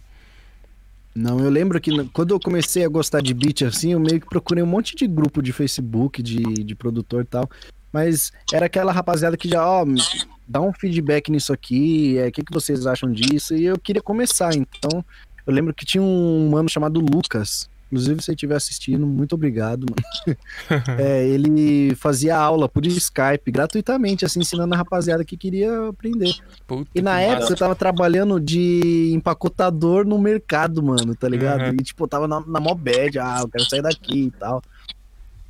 [1.15, 4.27] Não, eu lembro que quando eu comecei a gostar de beat assim, eu meio que
[4.27, 7.49] procurei um monte de grupo de Facebook, de, de produtor e tal.
[7.91, 9.85] Mas era aquela rapaziada que já, ó,
[10.47, 13.55] dá um feedback nisso aqui, é, o que, que vocês acham disso?
[13.55, 15.05] E eu queria começar, então.
[15.45, 17.69] Eu lembro que tinha um mano chamado Lucas.
[17.93, 20.37] Inclusive, se você estiver assistindo, muito obrigado, mano.
[20.97, 26.33] É, ele fazia aula por Skype, gratuitamente, assim, ensinando a rapaziada que queria aprender.
[26.65, 31.69] Puta E na época eu tava trabalhando de empacotador no mercado, mano, tá ligado?
[31.69, 31.77] Uhum.
[31.79, 34.61] E tipo, eu tava na, na mó bad, ah, eu quero sair daqui e tal.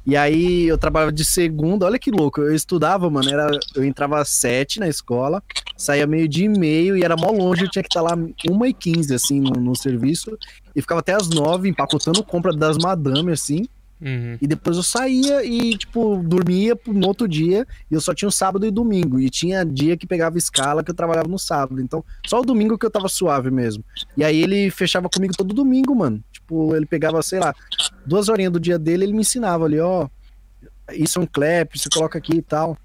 [0.06, 4.20] E aí eu trabalhava de segunda, olha que louco, eu estudava, mano, era, eu entrava
[4.20, 5.42] às sete na escola,
[5.78, 8.14] saía meio dia e meio e era mó longe, eu tinha que estar lá
[8.50, 10.38] uma e quinze, assim, no, no serviço,
[10.76, 13.68] e ficava até às nove empacotando compra das madame, assim,
[14.02, 14.38] Uhum.
[14.42, 17.66] e depois eu saía e, tipo, dormia no outro dia.
[17.90, 19.18] E eu só tinha o sábado e domingo.
[19.18, 21.80] E tinha dia que pegava escala que eu trabalhava no sábado.
[21.80, 23.82] Então, só o domingo que eu tava suave mesmo.
[24.18, 26.22] E aí ele fechava comigo todo domingo, mano.
[26.34, 27.56] Tipo, ele pegava, sei lá,
[28.06, 30.10] duas horinhas do dia dele, ele me ensinava ali, ó.
[30.92, 32.78] Isso é um clap, você coloca aqui e tal.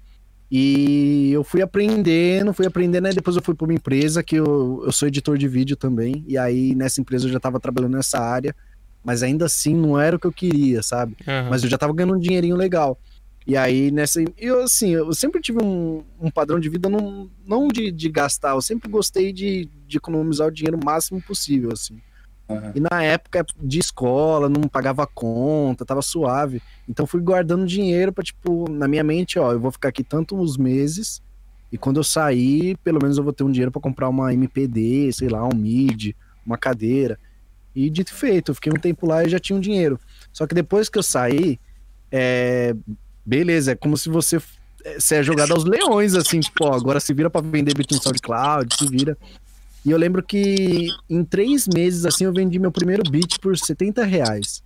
[0.51, 4.81] E eu fui aprendendo, fui aprendendo, aí depois eu fui pra uma empresa que eu,
[4.83, 6.23] eu sou editor de vídeo também.
[6.27, 8.55] E aí nessa empresa eu já tava trabalhando nessa área.
[9.03, 11.15] Mas ainda assim não era o que eu queria, sabe?
[11.27, 11.49] Aham.
[11.49, 12.99] mas eu já tava ganhando um dinheirinho legal.
[13.47, 14.23] E aí, nessa.
[14.37, 18.51] Eu, assim, eu sempre tive um, um padrão de vida não, não de, de gastar,
[18.51, 21.99] eu sempre gostei de, de economizar o dinheiro o máximo possível, assim.
[22.49, 22.71] Aham.
[22.75, 26.61] E na época de escola, não pagava conta, tava suave.
[26.87, 30.57] Então fui guardando dinheiro pra, tipo, na minha mente, ó, eu vou ficar aqui tantos
[30.57, 31.21] meses.
[31.71, 35.11] E quando eu sair, pelo menos eu vou ter um dinheiro pra comprar uma MPD,
[35.13, 37.19] sei lá, um MIDI, uma cadeira.
[37.75, 39.99] E dito e feito, eu fiquei um tempo lá e já tinha um dinheiro.
[40.33, 41.59] Só que depois que eu saí,
[42.11, 42.75] é...
[43.23, 44.41] beleza, é como se você
[44.83, 48.01] é, você é jogado aos leões, assim, tipo, ó, agora se vira pra vender no
[48.01, 49.17] SoundCloud, se vira.
[49.85, 54.03] E eu lembro que em três meses, assim, eu vendi meu primeiro beat por 70
[54.03, 54.61] reais.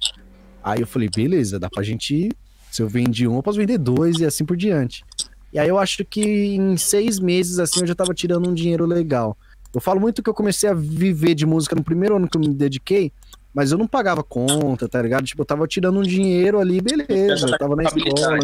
[0.64, 2.32] Aí eu falei, beleza, dá pra gente.
[2.72, 5.04] Se eu vendi um, eu posso vender dois e assim por diante.
[5.52, 8.86] E aí eu acho que em seis meses, assim, eu já tava tirando um dinheiro
[8.86, 9.38] legal.
[9.74, 12.42] Eu falo muito que eu comecei a viver de música no primeiro ano que eu
[12.42, 13.12] me dediquei,
[13.54, 15.26] mas eu não pagava conta, tá ligado?
[15.26, 17.48] Tipo, eu tava tirando um dinheiro ali, beleza.
[17.48, 18.40] Eu tava na escola,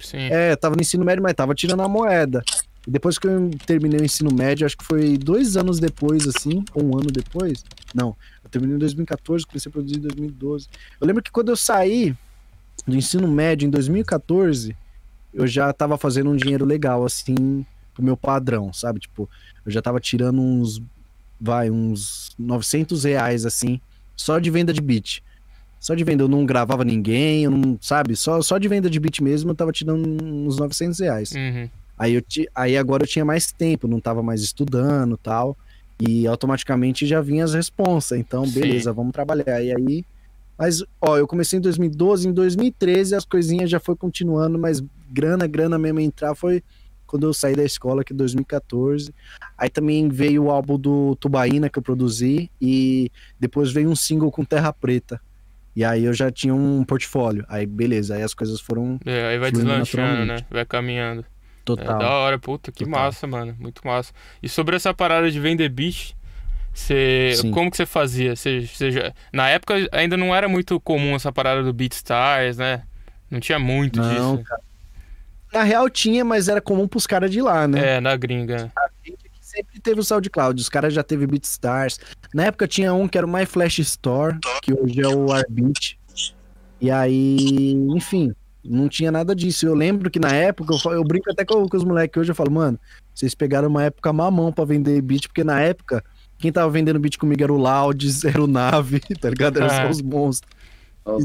[0.00, 0.28] Sim.
[0.30, 2.42] é, tava no ensino médio, mas tava tirando a moeda.
[2.86, 6.84] Depois que eu terminei o ensino médio, acho que foi dois anos depois, assim, ou
[6.84, 7.64] um ano depois.
[7.94, 10.68] Não, eu terminei em 2014, comecei a produzir em 2012.
[11.00, 12.14] Eu lembro que quando eu saí
[12.86, 14.76] do ensino médio em 2014,
[15.32, 19.00] eu já tava fazendo um dinheiro legal, assim, pro meu padrão, sabe?
[19.00, 19.28] Tipo,
[19.64, 20.82] eu já tava tirando uns,
[21.40, 23.80] vai, uns 900 reais, assim,
[24.14, 25.22] só de venda de beat.
[25.80, 28.16] Só de venda, eu não gravava ninguém, eu não, sabe?
[28.16, 31.32] Só, só de venda de beat mesmo, eu tava tirando uns 900 reais.
[31.32, 31.68] Uhum.
[31.98, 35.56] Aí, eu ti, aí agora eu tinha mais tempo, não tava mais estudando tal.
[36.00, 38.18] E automaticamente já vinha as responsas.
[38.18, 38.60] Então, Sim.
[38.60, 39.62] beleza, vamos trabalhar.
[39.62, 40.04] E aí.
[40.58, 45.46] Mas, ó, eu comecei em 2012, em 2013 as coisinhas já foi continuando, mas grana,
[45.48, 46.62] grana mesmo entrar foi
[47.06, 49.12] quando eu saí da escola, que é 2014.
[49.56, 54.30] Aí também veio o álbum do Tubaína que eu produzi e depois veio um single
[54.30, 55.20] com Terra Preta.
[55.76, 57.44] E aí eu já tinha um portfólio.
[57.48, 60.38] Aí beleza, aí as coisas foram É, aí vai deslanchando, né?
[60.50, 61.24] Vai caminhando.
[61.72, 61.98] É total.
[61.98, 63.00] da hora, puta, que Total.
[63.04, 63.56] massa, mano.
[63.58, 64.12] Muito massa.
[64.42, 66.14] E sobre essa parada de vender beat,
[66.72, 67.50] você, Sim.
[67.50, 68.34] como que você fazia?
[68.36, 72.82] Você, você já- na época ainda não era muito comum essa parada do BeatStars, né?
[73.30, 74.44] Não tinha muito Não, disso.
[74.48, 74.60] cara.
[75.52, 77.96] Na real tinha, mas era comum pros caras de lá, né?
[77.96, 78.72] É, na gringa.
[79.40, 82.00] Sempre teve o SoundCloud, os caras já teve BeatStars.
[82.34, 85.96] Na época tinha um que era o My Flash Store, que hoje é o Arbit.
[86.80, 89.66] E aí, enfim, não tinha nada disso.
[89.66, 92.34] Eu lembro que na época, eu, eu brinco até com, com os moleques hoje, eu
[92.34, 92.78] falo, mano,
[93.14, 96.02] vocês pegaram uma época mamão pra vender beat, porque na época,
[96.38, 99.58] quem tava vendendo beat comigo era o Louds, era o Nave, tá ligado?
[99.58, 99.90] Eram só Ah.
[99.90, 100.50] os monstros.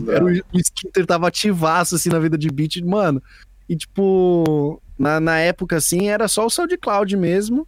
[0.09, 3.21] Era o, o Skitter tava ativaço, assim, na vida de beat, mano.
[3.67, 7.65] E, tipo, na, na época, assim, era só o SoundCloud mesmo.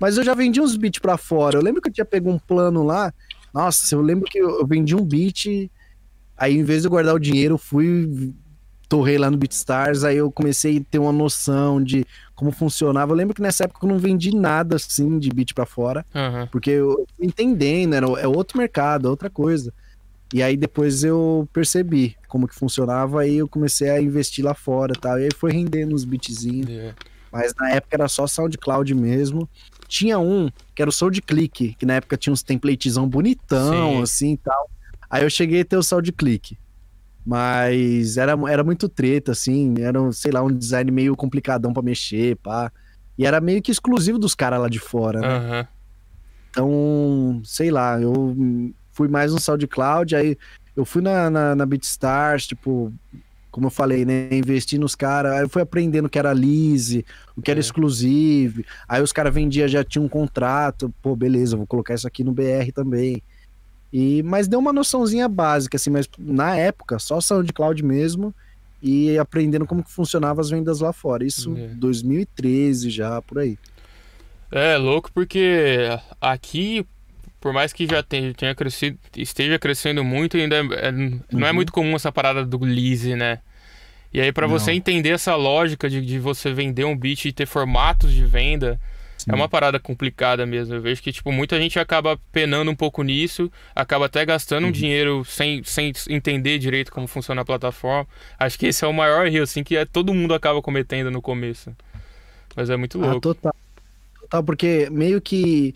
[0.00, 1.58] Mas eu já vendi uns beats pra fora.
[1.58, 3.12] Eu lembro que eu tinha pego um plano lá.
[3.52, 5.70] Nossa, eu lembro que eu, eu vendi um beat.
[6.38, 8.32] Aí, em vez de eu guardar o dinheiro, eu fui.
[8.90, 10.02] Torrei lá no BeatStars.
[10.02, 13.12] Aí eu comecei a ter uma noção de como funcionava.
[13.12, 16.04] Eu lembro que nessa época eu não vendi nada, assim, de beat pra fora.
[16.12, 16.48] Aham.
[16.50, 19.72] Porque eu entendendo, era, é outro mercado, é outra coisa.
[20.34, 24.92] E aí depois eu percebi como que funcionava, aí eu comecei a investir lá fora
[24.96, 25.20] e tal.
[25.20, 26.68] E aí foi rendendo uns beatzinhos.
[26.68, 26.92] É.
[27.30, 29.48] Mas na época era só SoundCloud mesmo.
[29.86, 34.02] Tinha um que era o SoundClick, que na época tinha uns templatezão bonitão, Sim.
[34.02, 34.70] assim e tal.
[35.08, 36.58] Aí eu cheguei a ter o SoundClick.
[37.24, 39.74] Mas era, era muito treta, assim.
[39.78, 42.72] Era, um, sei lá, um design meio complicadão pra mexer, pá.
[43.18, 45.28] E era meio que exclusivo dos caras lá de fora, né?
[45.28, 45.68] Aham.
[46.50, 48.34] Então, sei lá, eu
[48.92, 50.36] fui mais no SoundCloud, aí
[50.74, 52.92] eu fui na, na, na BeatStars, tipo,
[53.50, 54.28] como eu falei, né?
[54.32, 57.04] Investi nos caras, aí eu fui aprendendo o que era lease,
[57.36, 57.62] o que era É.
[57.62, 58.62] exclusivo.
[58.88, 62.32] Aí os caras vendiam, já tinha um contrato, pô, beleza, vou colocar isso aqui no
[62.32, 63.22] BR também.
[63.92, 68.32] E, mas deu uma noçãozinha básica, assim, mas na época, só SoundCloud mesmo
[68.82, 71.24] e aprendendo como que funcionava as vendas lá fora.
[71.24, 71.68] Isso É.
[71.74, 73.58] 2013 já, por aí.
[74.50, 75.88] É louco porque
[76.20, 76.84] aqui,
[77.40, 81.54] por mais que já tenha, crescido, esteja crescendo muito, ainda é- é- não é Uhum.
[81.54, 83.40] muito comum essa parada do lease, né?
[84.12, 84.58] E aí Não.
[84.58, 88.80] você entender essa lógica de, de você vender um beat e ter formatos de venda,
[89.28, 90.74] é uma parada complicada mesmo.
[90.74, 94.68] Eu vejo que tipo muita gente acaba penando um pouco nisso, acaba até gastando Uhum.
[94.70, 98.06] um dinheiro sem, sem entender direito como funciona a plataforma.
[98.38, 101.20] Acho que esse é o maior erro assim que é, todo mundo acaba cometendo no
[101.22, 101.74] começo.
[102.56, 103.20] Mas é muito Ah, louco.
[103.20, 103.54] total.
[104.20, 105.74] Total, porque meio que.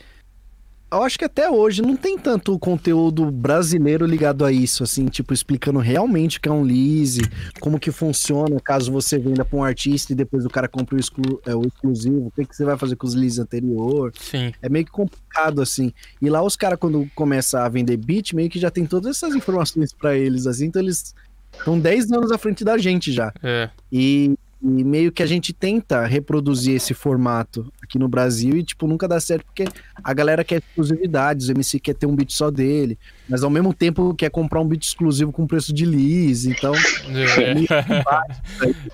[0.94, 5.33] Eu acho que até hoje não tem tanto conteúdo brasileiro ligado a isso, assim, tipo,
[5.35, 7.20] explicando realmente o que é um lease,
[7.61, 11.00] como que funciona caso você venda pra um artista e depois o cara compra o,
[11.00, 14.12] exclu- é, o exclusivo, o que, que você vai fazer com os leases anterior.
[14.18, 14.52] Sim.
[14.62, 15.92] É meio que complicado, assim.
[16.20, 19.35] E lá os caras, quando começam a vender beat, meio que já tem todas essas
[19.35, 21.14] informações pra eles, assim, então eles
[21.59, 23.33] estão 10 anos à frente da gente já.
[23.42, 23.68] É.
[23.92, 28.87] E, e meio que a gente tenta reproduzir esse formato aqui no Brasil e, tipo,
[28.88, 29.64] nunca dá certo porque
[30.02, 33.72] a galera quer exclusividades, o MC quer ter um beat só dele, mas ao mesmo
[33.72, 36.74] tempo quer comprar um beat exclusivo com preço de lease, então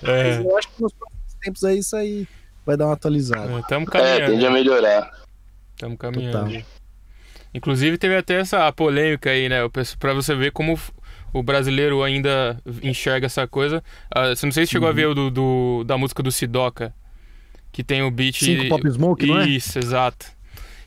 [0.03, 0.39] É.
[0.45, 2.29] eu acho que nos próximos tempos aí isso aí
[2.67, 3.59] vai dar uma atualizada.
[3.61, 4.33] Estamos É, caminhando.
[4.33, 5.11] tende a melhorar.
[5.75, 6.51] Estamos caminhando.
[6.51, 6.63] Total.
[7.55, 9.59] Inclusive teve até essa polêmica aí, né?
[9.99, 10.79] Pra você ver como
[11.33, 13.83] o brasileiro ainda enxerga essa coisa.
[14.11, 14.97] Ah, você não sei se chegou a Uhum.
[14.97, 16.95] ver o do, do- da música do Sidoca,
[17.73, 18.37] que tem o beat.
[18.45, 19.49] Cinco Pop Smoke, não é?
[19.49, 20.27] Isso, exato.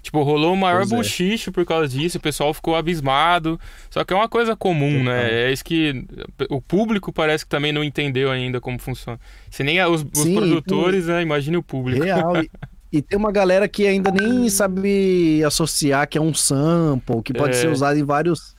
[0.02, 0.96] Tipo, rolou o maior Pois é.
[0.98, 3.58] buchicho por causa disso, o pessoal ficou abismado.
[3.90, 5.04] Só que é uma coisa comum, Total.
[5.14, 5.44] né?
[5.46, 6.06] É isso que
[6.50, 9.18] o público parece que também não entendeu ainda como funciona.
[9.50, 11.22] Se nem os, os Sim, produtores, né?
[11.22, 12.04] Imagine o público.
[12.04, 12.36] Real.
[12.44, 12.50] E,
[12.98, 17.56] e tem uma galera que ainda nem sabe associar que é um sample, que pode
[17.56, 17.62] É.
[17.62, 18.56] ser usado em vários.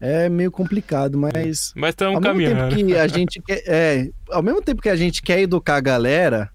[0.00, 1.72] É meio complicado, mas.
[1.76, 2.74] Mas estamos caminhando.
[2.74, 3.62] tempo que a gente quer.
[3.68, 6.50] É, ao mesmo tempo que a gente quer educar a galera,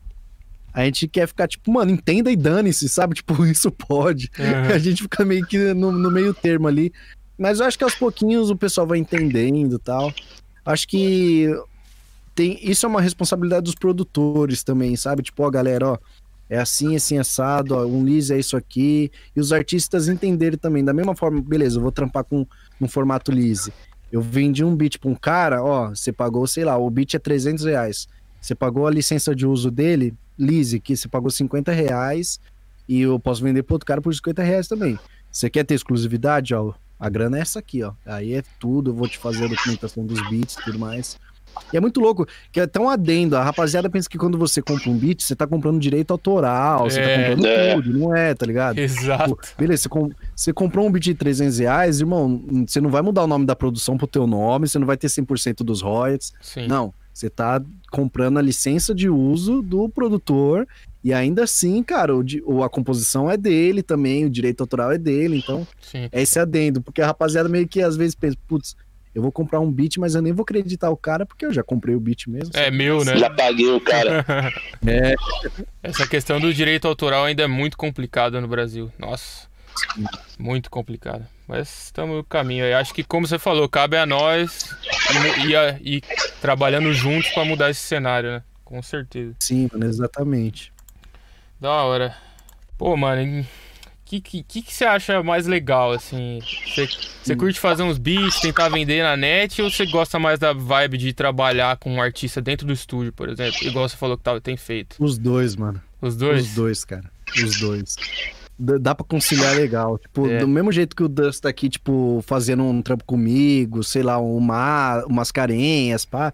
[0.77, 3.15] A gente quer ficar tipo, mano, entenda e dane-se, sabe?
[3.17, 4.29] Tipo, isso pode.
[4.37, 4.75] Uhum.
[4.75, 6.93] A gente fica meio que no, no meio termo ali.
[7.35, 10.13] Mas eu acho que aos pouquinhos o pessoal vai entendendo e tal.
[10.63, 11.49] Acho que
[12.35, 15.23] tem, isso é uma responsabilidade dos produtores também, sabe?
[15.23, 15.97] Tipo, ó, galera, ó,
[16.47, 19.11] é assim, assim, assado, ó, um Liz é isso aqui.
[19.35, 20.85] E os artistas entenderem também.
[20.85, 22.45] Da mesma forma, beleza, eu vou trampar com
[22.79, 23.73] um formato Lise.
[24.11, 27.19] Eu vendi um beat pra um cara, ó, você pagou, sei lá, o beat é
[27.19, 28.07] 300 reais.
[28.39, 32.39] Você pagou a licença de uso dele, Lise, que você pagou 50 reais
[32.87, 34.97] e eu posso vender pro outro cara por 50 reais também.
[35.31, 37.93] Você quer ter exclusividade, ó, a grana é essa aqui, ó.
[38.05, 41.19] Aí é tudo, eu vou te fazer a documentação dos beats e tudo mais.
[41.73, 43.35] E é muito louco, que é tão adendo.
[43.35, 46.99] A rapaziada pensa que quando você compra um beat, você tá comprando direito autoral, você
[46.99, 47.75] É, tá comprando é.
[47.75, 48.77] tudo, não é, tá ligado?
[48.77, 49.35] Exato.
[49.35, 53.01] Pô, beleza, você, com- você comprou um beat de 300 reais, irmão, você não vai
[53.01, 56.31] mudar o nome da produção pro teu nome, você não vai ter 100% dos royalties.
[56.41, 56.67] Sim.
[56.67, 57.59] Não, você tá
[57.91, 60.67] comprando a licença de uso do produtor
[61.03, 65.37] e ainda assim, cara, o, a composição é dele também, o direito autoral é dele,
[65.37, 66.09] então Sim.
[66.11, 68.75] é esse adendo, porque a rapaziada meio que às vezes pensa, putz,
[69.15, 71.63] eu vou comprar um beat, mas eu nem vou acreditar o cara porque eu já
[71.63, 72.51] comprei o beat mesmo.
[72.53, 73.17] É meu, né?
[73.17, 74.23] Já paguei o cara.
[74.85, 75.15] É,
[75.81, 78.91] Essa questão do direito autoral ainda é muito complicada no Brasil.
[78.99, 79.47] Nossa.
[80.37, 81.27] Muito complicada.
[81.47, 82.73] Mas estamos no caminho aí.
[82.73, 84.75] Acho que, como você falou, cabe a nós
[85.45, 86.01] e, e a- e
[86.41, 88.43] trabalhando juntos para mudar esse cenário, né?
[88.65, 89.33] Com certeza.
[89.39, 90.73] sim, mano, exatamente.
[91.59, 92.15] Da hora.
[92.77, 93.45] Pô, mano, o
[94.05, 96.39] que, que, que você acha mais legal, assim?
[96.67, 96.85] Você,
[97.23, 100.97] você curte fazer uns beats, tentar vender na net, ou você gosta mais da vibe
[100.97, 103.57] de trabalhar com um artista dentro do estúdio, por exemplo?
[103.63, 104.97] Igual você falou que tá, tem feito.
[104.99, 105.81] Os dois, mano.
[106.01, 106.45] Os dois?
[106.49, 107.09] Os dois, cara.
[107.41, 107.95] Os dois.
[108.59, 109.99] Dá pra conciliar legal.
[109.99, 110.39] Tipo, É.
[110.39, 114.17] do mesmo jeito que o Dust tá aqui, tipo, fazendo um trampo comigo, sei lá,
[114.17, 116.33] uma, umas carenhas, pá.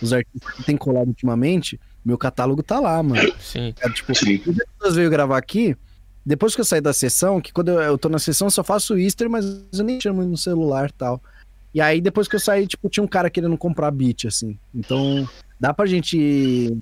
[0.00, 3.32] Os artistas que tem colado ultimamente, meu catálogo tá lá, mano.
[3.40, 3.74] Sim.
[3.80, 4.40] É, tipo, Sim.
[4.46, 5.76] o Deus veio gravar aqui,
[6.24, 8.62] depois que eu saí da sessão, que quando eu, eu tô na sessão eu só
[8.62, 11.20] faço Easter, mas eu nem chamo no celular e tal.
[11.74, 14.56] E aí depois que eu saí, tipo, tinha um cara querendo comprar beat, assim.
[14.72, 16.78] Então, dá pra gente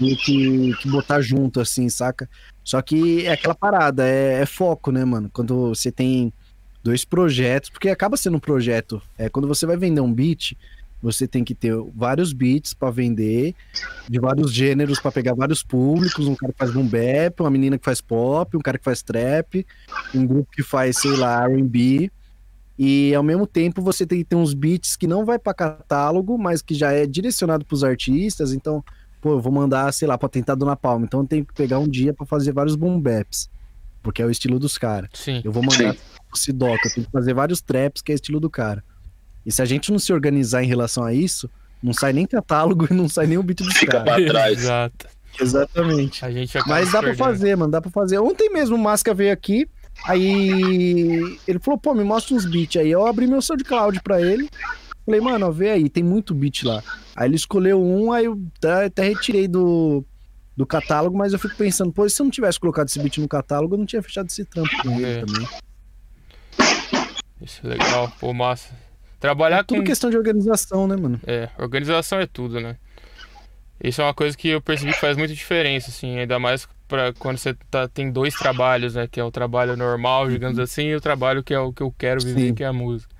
[0.00, 2.28] meio que, que botar junto, assim, saca?
[2.64, 5.30] Só que é aquela parada, é, é foco, né, mano?
[5.32, 6.32] Quando você tem
[6.82, 9.00] dois projetos, porque acaba sendo um projeto.
[9.16, 10.56] É, quando você vai vender um beat,
[11.02, 13.54] você tem que ter vários beats pra vender,
[14.08, 17.78] de vários gêneros pra pegar vários públicos, um cara que faz boom bap, uma menina
[17.78, 19.64] que faz pop, um cara que faz trap,
[20.14, 22.10] um grupo que faz, sei lá, R&B.
[22.78, 26.38] E ao mesmo tempo você tem que ter uns beats que não vai pra catálogo,
[26.38, 28.84] mas que já é direcionado pros artistas, então,
[29.20, 31.78] pô, eu vou mandar, sei lá, pra tentar Dona Palma, então eu tenho que pegar
[31.78, 33.48] um dia pra fazer vários boom baps,
[34.02, 35.10] porque é o estilo dos caras.
[35.14, 35.40] Sim.
[35.44, 35.98] Eu vou mandar Sim.
[36.32, 38.82] o Sidoca, eu tenho que fazer vários traps, que é estilo do cara.
[39.44, 41.48] E se a gente não se organizar em relação a isso,
[41.82, 44.04] não sai nem catálogo e não sai nem o beat dos Fica caras.
[44.04, 44.58] pra trás.
[44.58, 45.06] Exato.
[45.40, 46.24] Exatamente.
[46.24, 48.18] A gente acaba Mas dá pra fazer, mano, dá pra fazer.
[48.18, 49.68] Ontem mesmo o Masca veio aqui,
[50.04, 52.90] aí ele falou, pô, me mostra uns beats aí.
[52.90, 54.48] Eu abri meu SoundCloud pra ele.
[55.08, 56.82] Falei, mano, vê aí, tem muito beat lá.
[57.16, 58.38] Aí ele escolheu um, aí eu
[58.84, 60.04] até, retirei do,
[60.54, 63.26] do catálogo, mas eu fico pensando, pô, se eu não tivesse colocado esse beat no
[63.26, 65.20] catálogo, eu não tinha fechado esse trampo com ele É.
[65.24, 65.48] também.
[67.40, 68.12] Isso é legal.
[68.20, 68.74] Pô, massa.
[69.18, 69.84] Trabalhar Tudo com.
[69.86, 71.18] questão de organização, né, mano?
[71.26, 72.76] É, organização é tudo, né?
[73.82, 77.14] Isso é uma coisa que eu percebi que faz muita diferença, assim, ainda mais pra
[77.14, 79.08] quando você tá, tem dois trabalhos, né?
[79.10, 81.94] Que é o trabalho normal, digamos assim, e o trabalho que é o que eu
[81.96, 82.46] quero viver, Uhum.
[82.48, 82.54] Sim.
[82.54, 83.17] que é a música.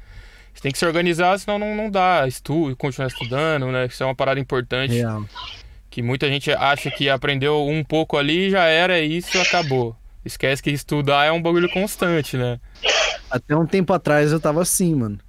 [0.58, 2.26] Você tem que se organizar, senão não, não dá.
[2.26, 3.86] Estudo, continuar estudando, né?
[3.86, 4.92] Isso é uma parada importante.
[4.92, 5.24] Real.
[5.88, 9.94] Que muita gente acha que aprendeu um pouco ali, já era, é isso acabou.
[10.24, 12.58] Esquece que estudar é um bagulho constante, né?
[13.30, 15.20] Até um tempo atrás eu tava assim, mano.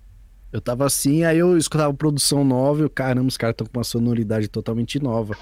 [0.51, 3.77] Eu tava assim, aí eu escutava produção nova e eu, caramba, os caras estão com
[3.77, 5.37] uma sonoridade totalmente nova.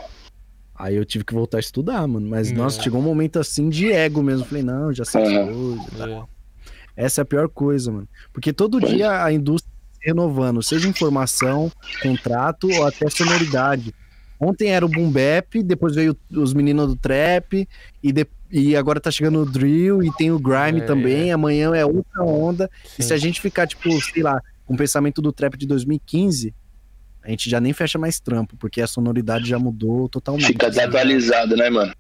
[0.76, 2.28] Aí eu tive que voltar a estudar, mano.
[2.30, 2.54] Mas, É.
[2.54, 4.46] nossa, chegou um momento assim de ego mesmo.
[4.46, 6.02] Falei, não, já sei as coisas.
[6.02, 7.04] É.
[7.06, 8.08] Essa é a pior coisa, mano.
[8.34, 13.94] Porque todo dia a indústria tá se renovando, seja informação, contrato ou até sonoridade.
[14.40, 17.68] Ontem era o Boom Bap, depois veio os meninos do Trap,
[18.04, 21.76] e, de- e agora tá chegando o Drill, e tem o Grime É, também, amanhã
[21.76, 22.70] é outra onda.
[23.00, 23.08] E Sim.
[23.08, 26.54] se a gente ficar, tipo, sei lá, com o pensamento do Trap de 2015,
[27.24, 30.46] a gente já nem fecha mais trampo, porque a sonoridade já mudou totalmente.
[30.48, 31.94] Fica desatualizado, né, mano?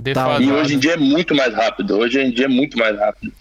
[0.00, 0.42] Defasado.
[0.44, 1.96] E hoje em dia é muito mais rápido.
[1.96, 3.32] Hoje em dia é muito mais rápido.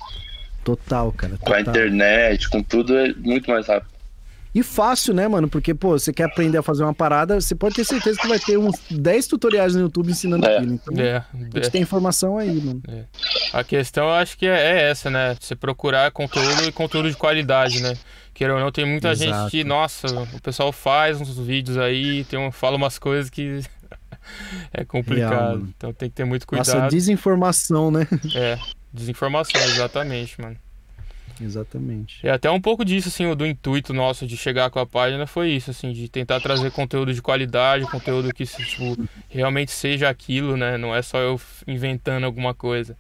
[0.64, 1.38] Total, cara.
[1.38, 1.74] Com a total.
[1.74, 3.92] internet, com tudo, é muito mais rápido.
[4.58, 5.48] E fácil, né, mano?
[5.48, 8.40] Porque, pô, você quer aprender a fazer uma parada, você pode ter certeza que vai
[8.40, 10.58] ter uns 10 tutoriais no YouTube ensinando É.
[10.58, 10.74] aquilo.
[10.74, 12.82] Então, É, a gente tem informação aí, mano.
[13.54, 15.38] A questão eu acho que é, é essa, né?
[15.40, 17.94] Você procurar conteúdo e conteúdo de qualidade, né?
[18.34, 19.42] Queira ou não, tem muita Exato.
[19.42, 23.62] gente que, nossa, o pessoal faz uns vídeos aí, tem um, fala umas coisas que
[24.74, 25.30] é complicado.
[25.30, 26.68] Real, então tem que ter muito cuidado.
[26.68, 28.08] Nossa, desinformação, né?
[28.34, 28.58] É,
[28.92, 30.58] desinformação, exatamente, mano.
[31.42, 32.20] Exatamente.
[32.26, 35.28] E até um pouco disso, assim, o do intuito nosso de chegar com a página
[35.28, 38.98] foi isso, assim, de tentar trazer conteúdo de qualidade, conteúdo que, tipo,
[39.30, 40.78] realmente seja aquilo, né?
[40.78, 42.98] Não é só eu inventando alguma coisa.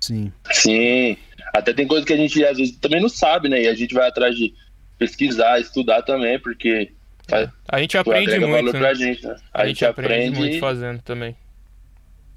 [0.00, 0.32] Sim.
[0.52, 1.16] Sim.
[1.54, 3.62] Até tem coisa que a gente às vezes também não sabe, né?
[3.62, 4.52] E a gente vai atrás de
[4.98, 6.92] pesquisar, estudar também, porque
[7.28, 8.94] faz- A gente pô, aprende muito, né?
[8.94, 9.36] gente, né?
[9.52, 11.34] A, gente aprende, muito fazendo também.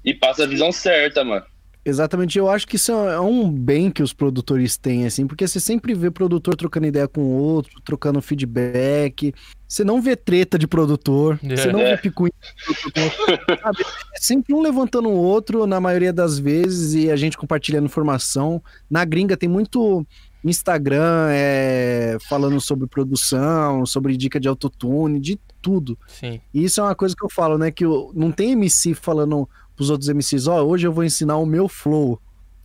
[0.04, 1.44] e passa a visão certa, mano.
[1.84, 5.58] Exatamente, eu acho que isso é um bem que os produtores têm, assim, porque você
[5.58, 9.32] sempre vê produtor trocando ideia com o outro, trocando feedback.
[9.66, 11.56] Você não vê treta de produtor, É.
[11.56, 11.96] você não É.
[11.96, 13.58] vê picuinha de produtor.
[13.62, 13.78] sabe?
[14.14, 18.62] É sempre um levantando o outro, na maioria das vezes, e a gente compartilhando informação.
[18.90, 20.06] Na gringa tem muito
[20.44, 25.98] Instagram é, falando sobre produção, sobre dica de autotune, de tudo.
[26.08, 26.40] Sim.
[26.52, 27.70] E isso é uma coisa que eu falo, né?
[27.70, 29.48] Que eu- não tem MC falando
[29.80, 32.20] pros outros MCs, ó, hoje eu vou ensinar o meu flow.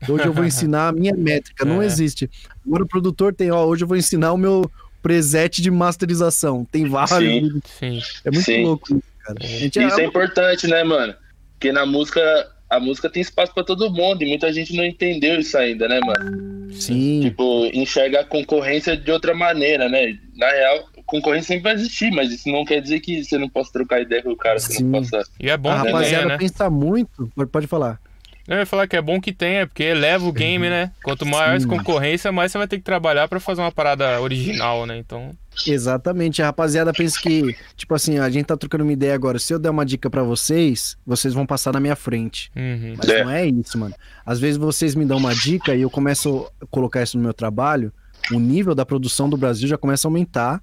[0.09, 1.63] Hoje eu vou ensinar a minha métrica.
[1.63, 1.85] Não É.
[1.85, 2.29] existe.
[2.67, 4.69] Agora o produtor tem, ó, hoje eu vou ensinar o meu
[5.01, 6.65] preset de masterização.
[6.69, 7.17] Tem vários.
[7.19, 7.61] Sim.
[7.79, 8.01] Sim.
[8.25, 8.63] É muito Sim.
[8.65, 9.39] louco isso, cara.
[9.45, 11.15] Isso é é, importante, né, mano?
[11.53, 12.21] Porque na música,
[12.69, 16.01] a música tem espaço pra todo mundo e muita gente não entendeu isso ainda, né,
[16.05, 16.73] mano?
[16.73, 17.21] Sim.
[17.21, 20.17] Tipo, enxerga a concorrência de outra maneira, né?
[20.35, 23.71] Na real, concorrência sempre vai existir, mas isso não quer dizer que você não possa
[23.71, 24.83] trocar ideia com o cara, você Sim.
[24.85, 25.23] não possa.
[25.39, 26.37] E é bom a que tenha, rapaziada né?
[26.37, 27.31] pensa muito.
[27.51, 27.99] Pode, falar.
[28.47, 30.91] Eu ia falar que é bom que tenha, porque eleva o game, né?
[31.03, 31.65] Quanto maior Sim.
[31.65, 34.97] a concorrência, mais você vai ter que trabalhar pra fazer uma parada original, né?
[34.97, 35.31] Então,
[35.65, 36.41] Exatamente.
[36.41, 39.39] A rapaziada pensa que, tipo assim, a gente tá trocando uma ideia agora.
[39.39, 42.51] Se eu der uma dica pra vocês, vocês vão passar na minha frente.
[42.55, 42.95] uhum.
[42.97, 43.23] Mas É.
[43.23, 43.95] não é isso, mano.
[44.25, 47.33] Às vezes vocês me dão uma dica e eu começo a colocar isso no meu
[47.33, 47.91] trabalho,
[48.31, 50.61] o nível da produção do Brasil já começa a aumentar.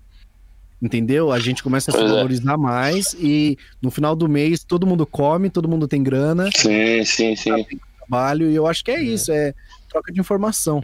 [0.83, 1.31] Entendeu?
[1.31, 2.09] A gente começa a se é.
[2.09, 7.05] valorizar mais e no final do mês todo mundo come, todo mundo tem grana, Sim,
[7.05, 7.65] sim, sim.
[7.99, 9.55] trabalho, e eu acho que é isso, é
[9.89, 10.83] troca de informação.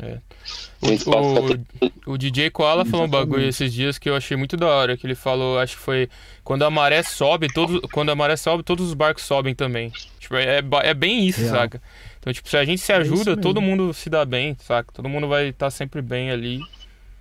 [0.81, 4.15] Tem espaço pra O, o, o DJ Koala falou um bagulho esses dias que eu
[4.15, 6.09] achei muito da hora, que ele falou, acho que foi
[6.45, 9.91] quando a maré sobe, todos, quando a maré sobe, todos os barcos sobem também.
[10.21, 11.57] Tipo, é, ba- é bem isso, Real.
[11.57, 11.83] saca?
[12.21, 13.43] Então, tipo, se a gente se É ajuda, mesmo.
[13.43, 14.93] todo mundo se dá bem, saca?
[14.93, 16.61] Todo mundo vai estar sempre bem ali.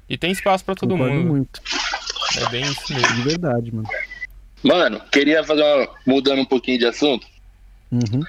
[0.09, 1.27] E tem espaço pra todo Concordo mundo.
[1.27, 1.61] muito,
[2.35, 3.15] É bem isso mesmo.
[3.15, 3.87] de verdade, mano.
[4.63, 5.87] Mano, queria fazer uma.
[6.05, 7.25] Mudando um pouquinho de assunto,
[7.91, 8.21] Uhum.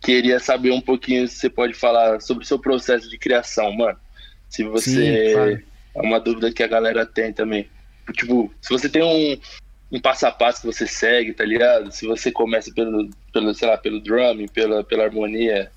[0.00, 3.98] queria saber um pouquinho se você pode falar sobre o seu processo de criação, mano.
[4.48, 5.26] Se você.
[5.28, 5.62] Sim, claro.
[5.94, 7.68] É uma dúvida que a galera tem também.
[8.12, 9.40] Tipo, se você tem um,
[9.96, 11.90] um passo a passo que você segue, tá ligado?
[11.92, 15.70] Se você começa pelo, pelo sei lá, pelo drumming, pela, pela harmonia,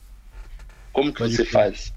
[0.92, 1.52] como que Pode você crer.
[1.52, 1.94] faz?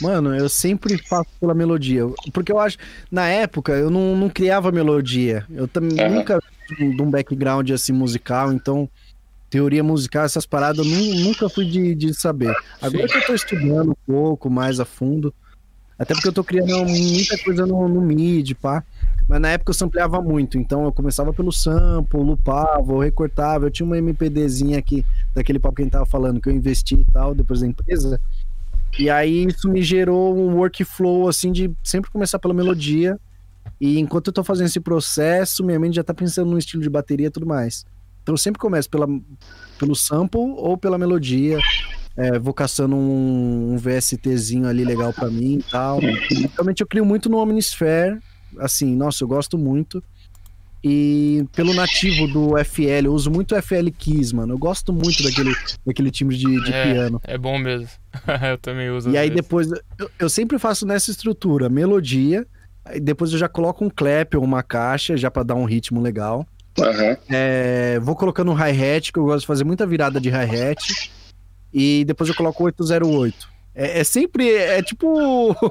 [0.00, 2.02] Mano, eu sempre faço pela melodia.
[2.32, 2.76] Porque eu acho.
[3.10, 5.44] Na época, eu não, não criava melodia.
[5.50, 6.16] Eu também Aham.
[6.16, 8.88] nunca de um background assim musical, então.
[9.50, 12.54] Teoria musical, essas paradas, eu nu- nunca fui de, de saber.
[12.82, 13.12] Agora Sim.
[13.14, 15.32] que eu tô estudando um pouco mais a fundo.
[15.98, 18.84] Até porque eu tô criando muita coisa no, no MIDI, pá.
[19.26, 23.66] Mas na época eu sampleava muito, então eu começava pelo sample, lupava, eu recortava.
[23.66, 25.04] Eu tinha uma MPDzinha aqui,
[25.34, 28.20] daquele papo que a gente tava falando, que eu investi e tal, depois da empresa.
[28.98, 33.18] E aí isso me gerou um workflow assim de sempre começar pela melodia.
[33.80, 36.90] E enquanto eu tô fazendo esse processo, minha mente já tá pensando no estilo de
[36.90, 37.84] bateria e tudo mais.
[38.22, 39.06] Então eu sempre começo pela,
[39.78, 41.58] pelo sample ou pela melodia.
[42.16, 46.00] É, vou caçando um, um VSTzinho ali legal pra mim e tal.
[46.00, 48.18] Realmente eu crio muito no Omnisphere.
[48.58, 50.02] Assim, nossa, eu gosto muito.
[50.82, 54.54] E pelo nativo do FL, eu uso muito FL Keys, mano.
[54.54, 55.52] Eu gosto muito daquele,
[55.84, 56.84] daquele timbre de, de É.
[56.92, 57.20] piano.
[57.24, 57.88] É bom mesmo.
[58.50, 59.10] eu também uso.
[59.10, 59.42] E aí vezes.
[59.42, 59.68] depois,
[59.98, 62.46] eu, eu sempre faço nessa estrutura, melodia,
[62.84, 66.00] aí depois eu já coloco um clap ou uma caixa, já pra dar um ritmo
[66.00, 66.46] legal.
[66.80, 67.16] Aham.
[67.28, 71.10] É, vou colocando um hi-hat, que eu gosto de fazer muita virada de hi-hat,
[71.74, 73.48] e depois eu coloco 808.
[73.74, 75.06] É, é sempre, é tipo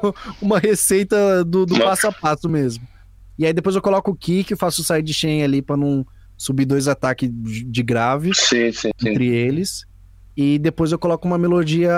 [0.41, 2.85] uma receita do, do passo a passo mesmo.
[3.37, 6.87] E aí depois eu coloco o kick, faço o sidechain ali pra não subir dois
[6.87, 9.09] ataques de grave Sim, sim, sim.
[9.09, 9.85] entre eles.
[10.35, 11.91] E depois eu coloco uma melodia,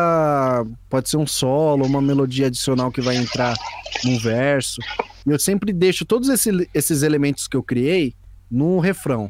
[0.89, 3.53] pode ser um solo, uma melodia adicional que vai entrar
[4.05, 4.79] num verso.
[5.27, 8.13] E eu sempre deixo todos esse- esses elementos que eu criei
[8.49, 9.27] no refrão.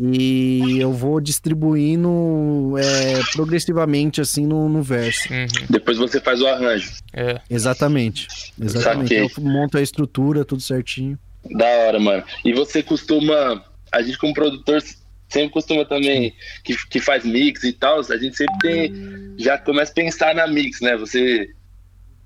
[0.00, 5.32] E eu vou distribuindo é, progressivamente assim no, no verso.
[5.32, 5.46] Uhum.
[5.70, 6.90] Depois você faz o arranjo.
[7.12, 7.40] É.
[7.48, 8.26] Exatamente.
[8.60, 9.08] Exatamente.
[9.08, 9.30] Saquei.
[9.36, 11.18] Eu monto a estrutura, tudo certinho.
[11.56, 12.22] Da hora, mano.
[12.44, 13.64] E você costuma.
[13.92, 14.82] A gente, como produtor,
[15.28, 16.34] sempre costuma também.
[16.64, 18.00] Que, que faz mix e tal.
[18.00, 19.34] A gente sempre tem.
[19.38, 20.96] Já começa a pensar na mix, né?
[20.96, 21.50] Você.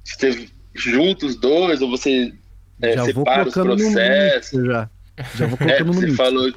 [0.04, 2.32] Você junta os dois, ou você
[2.80, 4.52] é, já vou separa os colocando no processos.
[4.52, 4.90] mix já.
[5.34, 6.16] Já vou É, colocando no você mix.
[6.16, 6.52] falou,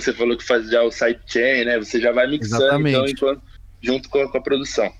[0.00, 1.78] você falou que faz já o sidechain, né?
[1.78, 3.42] Você já vai mixando então, enquanto,
[3.80, 4.90] junto com a, com a, produção.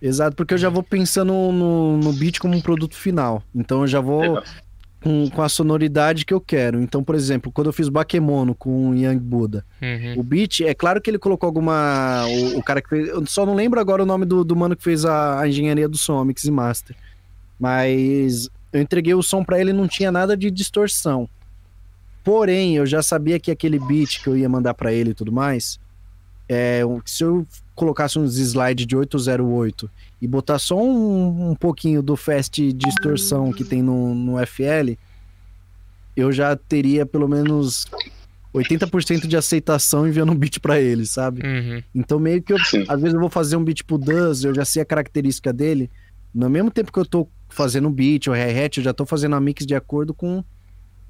[0.00, 3.42] Exato, porque eu já vou pensando no, no beat como um produto final.
[3.54, 4.42] Então eu já vou
[5.02, 6.80] com, com a sonoridade que eu quero.
[6.80, 10.20] Então, por exemplo, quando eu fiz Bakemono com o Young Buddha, uhum.
[10.20, 12.24] o beat, é claro que ele colocou alguma.
[12.26, 13.08] O, o, cara que fez.
[13.08, 15.88] Eu só não lembro agora o nome do, do mano que fez a, a engenharia
[15.88, 16.96] do som, Mix e Master.
[17.58, 21.28] Mas eu entreguei o som para ele e não tinha nada de distorção.
[22.28, 25.32] Porém, eu já sabia que aquele beat que eu ia mandar para ele e tudo
[25.32, 25.80] mais,
[26.46, 32.16] é, se eu colocasse uns slides de 808 e botar só um, um pouquinho do
[32.16, 34.92] fast distorção que tem no, no FL,
[36.14, 37.86] eu já teria pelo menos
[38.54, 41.40] 80% de aceitação enviando um beat para ele, sabe?
[41.40, 41.82] Uhum.
[41.94, 42.58] Então meio que eu,
[42.90, 45.90] às vezes eu vou fazer um beat pro Duz, eu já sei a característica dele,
[46.34, 49.34] no mesmo tempo que eu tô fazendo um beat ou hi-hat, eu já tô fazendo
[49.34, 50.44] a mix de acordo com,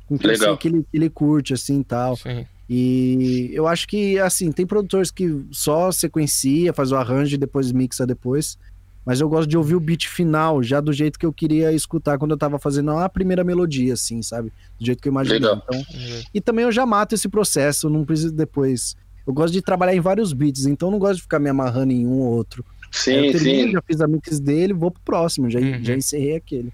[0.08, 2.16] com o que, que ele, que ele curte, assim, tal.
[2.16, 2.46] Sim.
[2.68, 7.72] E eu acho que, assim, tem produtores que só sequencia, faz o arranjo e depois
[7.72, 8.58] mixa depois.
[9.06, 12.18] Mas eu gosto de ouvir o beat final, já do jeito que eu queria escutar
[12.18, 14.52] quando eu tava fazendo a primeira melodia, assim, sabe?
[14.78, 15.38] Do jeito que eu imaginei.
[15.38, 15.62] Legal.
[15.66, 16.22] Então, uhum.
[16.34, 18.94] E também eu já mato esse processo, não preciso depois.
[19.26, 22.06] Eu gosto de trabalhar em vários beats, então não gosto de ficar me amarrando em
[22.06, 22.62] um ou outro.
[22.90, 23.72] Sim, termino, sim.
[23.72, 25.82] Já fiz a mix dele, vou pro próximo, já, uhum.
[25.82, 26.72] já encerrei aquele.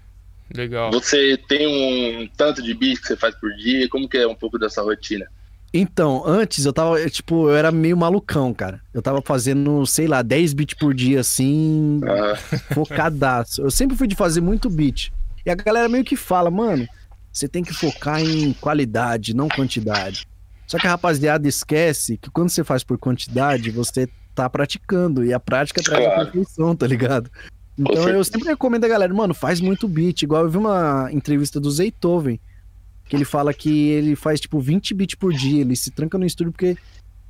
[0.53, 0.91] Legal.
[0.91, 3.89] Você tem um tanto de beats que você faz por dia?
[3.89, 5.25] Como que é um pouco dessa rotina?
[5.73, 8.79] Então, antes eu tava, tipo, eu era meio malucão, cara.
[8.93, 12.35] Eu tava fazendo, sei lá, 10 beats por dia, assim, ah.
[12.73, 13.61] focadaço.
[13.61, 15.11] Eu sempre fui de fazer muito beat.
[15.45, 16.87] E a galera meio que fala, mano,
[17.31, 20.25] você tem que focar em qualidade, não quantidade.
[20.65, 25.25] Só que a rapaziada esquece que quando você faz por quantidade, você tá praticando.
[25.25, 26.21] E a prática traz claro.
[26.21, 27.29] a perfeição, tá ligado?
[27.77, 30.21] Então eu sempre recomendo a galera, mano, faz muito beat.
[30.21, 32.39] Igual eu vi uma entrevista do Zaytoven
[33.07, 36.25] que ele fala que ele faz tipo 20 bits por dia, ele se tranca no
[36.25, 36.75] estúdio porque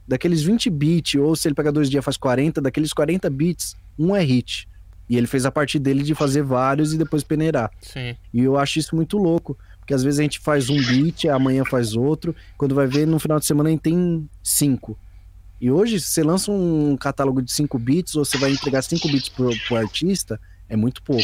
[0.08, 4.16] daqueles 20 bits, ou se ele pega dois dias faz 40, daqueles 40 bits, um
[4.16, 4.68] é hit.
[5.10, 7.70] E ele fez a parte dele de fazer vários e depois peneirar.
[7.82, 8.16] Sim.
[8.34, 11.64] E eu acho isso muito louco, porque às vezes a gente faz um beat, amanhã
[11.64, 14.98] faz outro, quando vai ver no final de semana a gente tem cinco.
[15.60, 19.08] E hoje, se você lança um catálogo de 5 bits, ou você vai entregar 5
[19.08, 21.24] bits pro, pro artista, é muito pouco.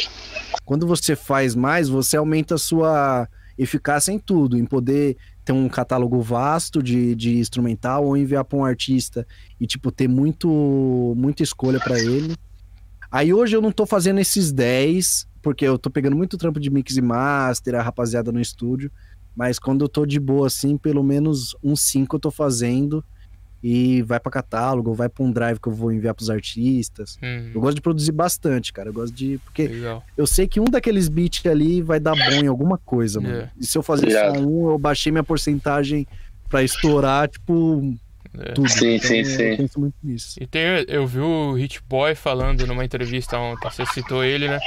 [0.63, 3.27] Quando você faz mais, você aumenta a sua
[3.57, 8.57] eficácia em tudo, em poder ter um catálogo vasto de, de instrumental ou enviar para
[8.57, 9.27] um artista
[9.59, 12.35] e tipo ter muito muita escolha para ele.
[13.11, 16.69] Aí hoje eu não tô fazendo esses 10, porque eu tô pegando muito trampo de
[16.69, 18.91] mix e master, a rapaziada no estúdio,
[19.35, 23.03] mas quando eu tô de boa assim, pelo menos uns 5 eu tô fazendo
[23.63, 27.17] e vai para catálogo, vai para um drive que eu vou enviar para os artistas.
[27.21, 27.51] Uhum.
[27.53, 28.89] Eu gosto de produzir bastante, cara.
[28.89, 30.03] Eu gosto de porque Legal.
[30.17, 33.33] eu sei que um daqueles beats ali vai dar bom em alguma coisa, mano.
[33.33, 33.51] Yeah.
[33.55, 33.59] É.
[33.61, 34.33] E se eu fazer yeah.
[34.33, 36.07] só um, eu baixei minha porcentagem
[36.49, 37.95] para estourar, tipo,
[38.37, 38.53] é.
[38.53, 38.69] Tudo.
[38.69, 39.57] Sim, então, sim, sim.
[39.57, 40.41] penso muito nisso.
[40.41, 44.59] E tem, eu vi o Hit Boy falando numa entrevista ontem, você citou ele, né?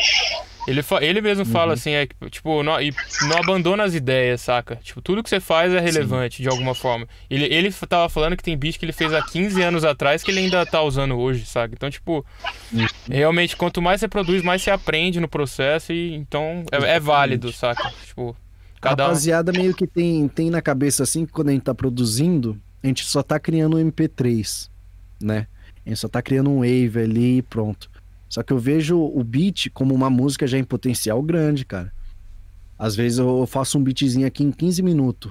[0.67, 1.73] Ele, ele mesmo fala uhum.
[1.73, 2.93] assim, é tipo, não, e
[3.29, 4.77] não abandona as ideias, saca?
[4.77, 6.45] Tipo, tudo que você faz é relevante Sim.
[6.45, 7.07] de alguma forma.
[7.29, 10.31] Ele, ele tava falando que tem beat que ele fez há 15 anos atrás que
[10.31, 11.75] ele ainda tá usando hoje, saca?
[11.75, 12.25] Então, tipo,
[12.73, 12.87] uhum.
[13.11, 17.53] realmente, quanto mais você produz, mais você aprende no processo e então é, é válido,
[17.53, 17.93] saca?
[18.07, 18.37] Tipo,
[18.81, 21.75] cada A rapaziada meio que tem, tem na cabeça assim que quando a gente tá
[21.75, 24.69] produzindo, a gente só tá criando um MP3,
[25.23, 25.47] né?
[25.85, 27.91] A gente só tá criando um wave ali e pronto.
[28.35, 31.93] Só que eu vejo o beat como uma música já em potencial grande, cara.
[32.77, 35.31] Às vezes eu faço um beatzinho aqui em 15 minutos.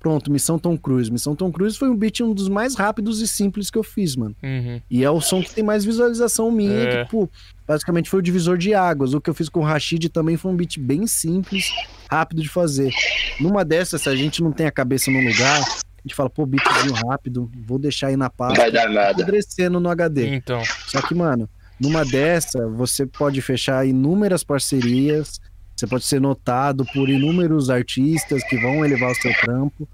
[0.00, 1.12] Pronto, Missão Tom Cruise.
[1.12, 4.16] Missão Tom Cruise foi um beat um dos mais rápidos e simples que eu fiz,
[4.16, 4.34] mano.
[4.42, 4.80] Uhum.
[4.90, 7.04] E é o som que tem mais visualização minha, é.
[7.04, 7.30] que, pô,
[7.68, 9.14] basicamente foi o divisor de águas.
[9.14, 11.70] O que eu fiz com o Rashid também foi um beat bem simples,
[12.10, 12.92] rápido de fazer.
[13.38, 16.44] Numa dessas, se a gente não tem a cabeça no lugar, a gente fala, pô,
[16.44, 18.60] beatzinho rápido, vou deixar aí na pasta.
[18.60, 19.22] Vai dar nada.
[19.22, 20.34] Apodrecendo no HD.
[20.34, 20.60] Então.
[20.88, 21.48] Só que, mano,
[21.80, 25.40] numa dessa, você pode fechar inúmeras parcerias,
[25.74, 29.88] você pode ser notado por inúmeros artistas que vão elevar o seu trampo.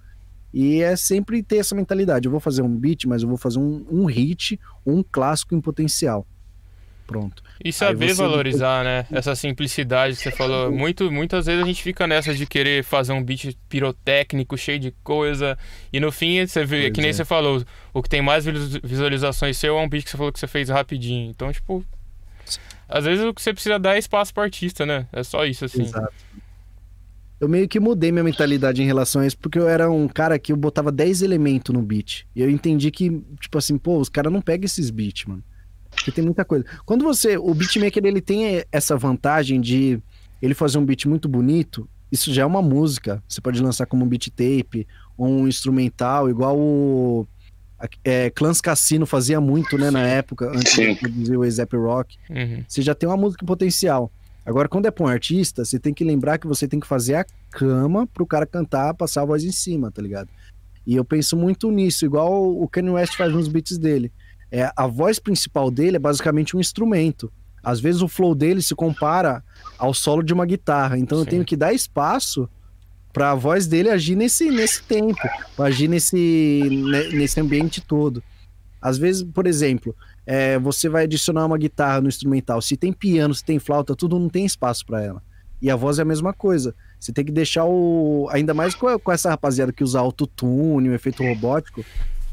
[0.52, 2.26] E é sempre ter essa mentalidade.
[2.26, 5.60] Eu vou fazer um beat, mas eu vou fazer um, um hit, um clássico em
[5.60, 6.26] potencial.
[7.06, 7.42] Pronto.
[7.64, 9.06] E saber valorizar, né?
[9.10, 10.72] Essa simplicidade que você falou.
[10.72, 14.90] Muito, muitas vezes a gente fica nessa de querer fazer um beat pirotécnico, cheio de
[15.04, 15.56] coisa.
[15.92, 17.12] E no fim, você vê, pois que nem é.
[17.12, 17.62] você falou,
[17.94, 20.68] o que tem mais visualizações seu é um beat que você falou que você fez
[20.68, 21.30] rapidinho.
[21.30, 21.84] Então, tipo.
[22.88, 25.06] Às vezes o que você precisa dar é espaço pro artista, né?
[25.12, 25.82] É só isso, assim.
[25.82, 26.12] Exato.
[27.38, 30.38] Eu meio que mudei minha mentalidade em relação a isso, porque eu era um cara
[30.38, 32.26] que eu botava 10 elementos no beat.
[32.34, 35.44] E eu entendi que, tipo assim, pô, os caras não pegam esses beats, mano.
[35.96, 36.64] Porque tem muita coisa.
[36.84, 37.36] Quando você.
[37.36, 40.00] O beatmaker ele tem essa vantagem de
[40.40, 41.88] ele fazer um beat muito bonito.
[42.12, 43.22] Isso já é uma música.
[43.28, 44.86] Você pode lançar como um beat tape
[45.18, 47.26] um instrumental, igual o
[48.04, 50.94] é, Clans Cassino fazia muito, né, na época, antes Sim.
[50.94, 52.16] de produzir o ASAP Rock.
[52.28, 52.64] Uhum.
[52.66, 54.10] Você já tem uma música potencial.
[54.44, 57.16] Agora, quando é pra um artista, você tem que lembrar que você tem que fazer
[57.16, 60.28] a cama pro cara cantar, passar a voz em cima, tá ligado?
[60.86, 64.12] E eu penso muito nisso, igual o Kanye West faz nos beats dele.
[64.50, 67.32] É, a voz principal dele é basicamente um instrumento.
[67.62, 69.42] Às vezes o flow dele se compara
[69.76, 70.98] ao solo de uma guitarra.
[70.98, 71.24] Então Sim.
[71.24, 72.48] eu tenho que dar espaço
[73.12, 75.18] para a voz dele agir nesse, nesse tempo,
[75.58, 76.60] agir nesse,
[77.12, 78.22] nesse ambiente todo.
[78.80, 82.60] Às vezes, por exemplo, é, você vai adicionar uma guitarra no instrumental.
[82.60, 85.22] Se tem piano, se tem flauta, tudo não tem espaço para ela.
[85.60, 86.74] E a voz é a mesma coisa.
[87.00, 88.28] Você tem que deixar o.
[88.30, 91.84] Ainda mais com, com essa rapaziada que usa autotune, o efeito robótico,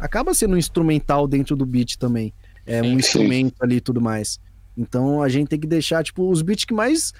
[0.03, 2.33] acaba sendo um instrumental dentro do beat também.
[2.65, 4.37] É um instrumento ali e tudo mais.
[4.77, 7.13] Então a gente tem que deixar, tipo, os beats que mais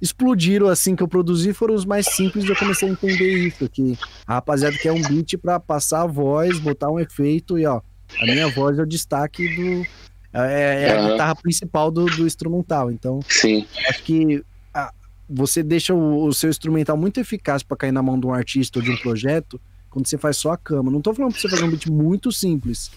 [0.00, 3.68] explodiram assim que eu produzi foram os mais simples e eu comecei a entender isso.
[3.68, 7.82] Que a rapaziada quer um beat para passar a voz, botar um efeito e ó,
[8.20, 9.86] a minha voz é o destaque do.
[10.32, 11.10] É, é a uhum.
[11.10, 12.90] guitarra principal do, do instrumental.
[12.90, 13.66] Então, Sim.
[13.86, 14.42] acho que
[15.28, 18.78] você deixa o, o, seu instrumental muito eficaz para cair na mão de um artista
[18.78, 19.60] ou de um projeto
[19.90, 20.90] quando você faz só a cama.
[20.90, 22.90] Não tô falando pra você fazer um beat muito simples,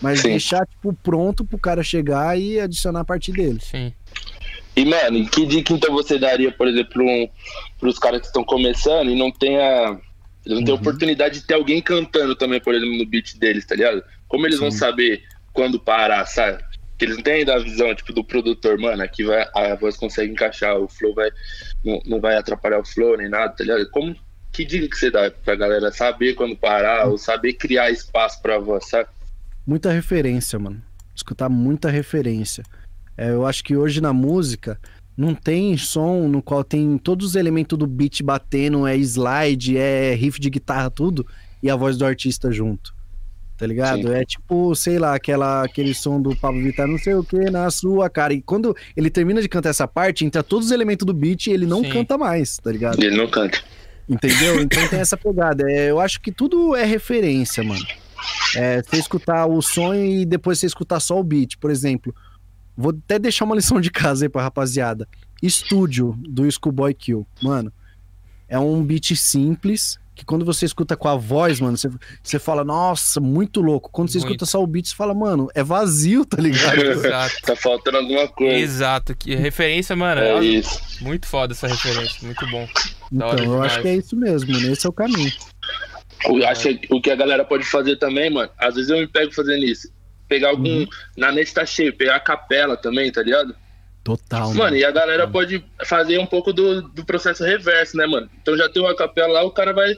[0.00, 0.28] mas Sim.
[0.28, 3.58] deixar tipo pronto pro cara chegar e adicionar a partir dele.
[3.60, 3.92] Sim.
[4.74, 7.28] E, mano, que dica então você daria, por exemplo, um,
[7.78, 9.98] pros caras que estão começando e não tem a.
[10.44, 10.80] Eles não têm uhum.
[10.80, 14.02] oportunidade de ter alguém cantando também, por exemplo, no beat deles, tá ligado?
[14.26, 14.62] Como eles Sim.
[14.62, 15.22] vão saber
[15.52, 16.64] quando parar, sabe?
[17.02, 19.96] que eles não têm ainda a visão, tipo, do produtor, mano, aqui vai, a voz
[19.96, 21.30] consegue encaixar, o flow vai,
[21.84, 23.90] não, não vai atrapalhar o flow nem nada, tá ligado?
[23.90, 24.14] Como,
[24.52, 28.58] que dica que você dá pra galera saber quando parar, ou saber criar espaço pra
[28.58, 29.08] voz, sabe?
[29.66, 30.82] Muita referência, mano.
[31.14, 32.62] Escutar muita referência.
[33.16, 34.78] É, eu acho que hoje na música
[35.16, 40.14] não tem som no qual tem todos os elementos do beat batendo, é slide, é
[40.14, 41.26] riff de guitarra, tudo,
[41.62, 42.94] e a voz do artista junto
[43.62, 44.08] tá ligado?
[44.08, 44.14] Sim.
[44.14, 47.70] É tipo, sei lá, aquela, aquele som do Pablo Vittar, não sei o que, na
[47.70, 48.34] sua cara.
[48.34, 51.52] E quando ele termina de cantar essa parte, entra todos os elementos do beat e
[51.52, 51.90] ele não Sim.
[51.90, 53.00] canta mais, tá ligado?
[53.00, 53.62] Ele não canta.
[54.08, 54.60] Entendeu?
[54.60, 55.70] Então tem essa pegada.
[55.70, 57.84] É, eu acho que tudo é referência, mano.
[58.56, 61.56] É, você escutar o som e depois você escutar só o beat.
[61.58, 62.14] Por exemplo,
[62.76, 65.08] vou até deixar uma lição de casa aí pra rapaziada.
[65.42, 67.26] Estúdio do Schoolboy Kill.
[67.42, 67.72] Mano,
[68.48, 71.88] é um beat simples, que quando você escuta com a voz, mano, você,
[72.22, 73.90] você fala, nossa, muito louco.
[73.90, 74.28] Quando você muito.
[74.28, 76.80] escuta só o beat, você fala, mano, é vazio, tá ligado?
[76.84, 77.34] Exato.
[77.42, 78.54] tá faltando alguma coisa.
[78.54, 79.14] Exato.
[79.14, 80.20] Que referência, mano.
[80.20, 80.78] É, é isso.
[81.00, 82.68] Muito foda essa referência, muito bom.
[83.10, 84.72] Então, eu acho que é isso mesmo, mano.
[84.72, 85.32] Esse é o caminho.
[86.26, 89.06] Eu acho que o que a galera pode fazer também, mano, às vezes eu me
[89.06, 89.90] pego fazendo isso.
[90.28, 90.80] Pegar algum.
[90.80, 90.86] Uhum.
[91.16, 93.54] Na net tá cheio, pegar a capela também, tá ligado?
[94.04, 94.48] Total.
[94.48, 95.32] Mano, mano, e a galera mano.
[95.32, 98.28] pode fazer um pouco do, do processo reverso, né, mano?
[98.40, 99.96] Então já tem uma capela lá, o cara vai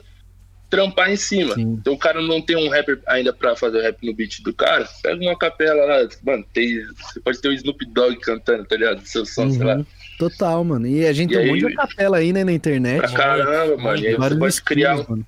[0.69, 1.55] trampar em cima.
[1.55, 1.77] Sim.
[1.79, 4.53] Então o cara não tem um rapper ainda pra fazer o rap no beat do
[4.53, 8.75] cara, pega uma capela lá, mano, tem, você pode ter o Snoop Dogg cantando, tá
[8.75, 9.05] ligado?
[9.05, 9.51] Seu som, uhum.
[9.51, 9.75] sei lá.
[9.75, 9.85] Uhum.
[10.17, 10.87] Total, mano.
[10.87, 12.99] E a gente e tem aí, um monte de capela aí, né, na internet.
[12.99, 13.99] Pra caramba, mano.
[13.99, 15.23] E aí você pode criar um,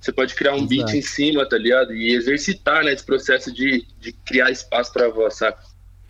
[0.00, 0.68] Você pode criar um Exato.
[0.68, 1.94] beat em cima, tá ligado?
[1.94, 5.60] E exercitar, né, esse processo de, de criar espaço pra voz, saca?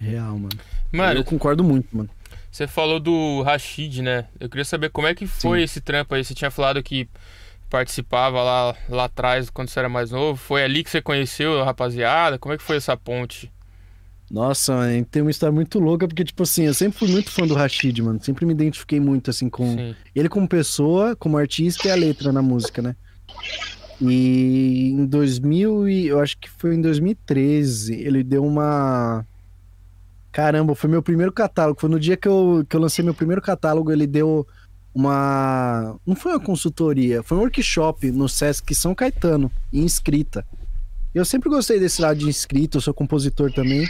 [0.00, 0.58] Real, mano.
[0.92, 2.08] Mano, eu concordo muito, mano.
[2.50, 4.26] Você falou do Rashid, né?
[4.40, 5.64] Eu queria saber como é que foi Sim.
[5.64, 6.24] esse trampo aí.
[6.24, 7.08] Você tinha falado que
[7.68, 10.38] participava lá, lá atrás, quando você era mais novo.
[10.38, 12.38] Foi ali que você conheceu a rapaziada?
[12.38, 13.52] Como é que foi essa ponte?
[14.30, 14.74] Nossa,
[15.10, 18.02] tem uma história muito louca, porque, tipo assim, eu sempre fui muito fã do Rashid,
[18.02, 18.22] mano.
[18.22, 19.94] Sempre me identifiquei muito, assim, com Sim.
[20.14, 22.94] ele como pessoa, como artista e a letra na música, né?
[24.00, 29.24] E em 2000, e eu acho que foi em 2013, ele deu uma
[30.38, 31.80] Caramba, foi meu primeiro catálogo.
[31.80, 34.46] Foi no dia que eu, que eu lancei meu primeiro catálogo, ele deu
[34.94, 35.98] uma.
[36.06, 40.46] Não foi uma consultoria, foi um workshop no Sesc São Caetano, em inscrita.
[41.12, 43.80] Eu sempre gostei desse lado de inscrito, eu sou compositor também.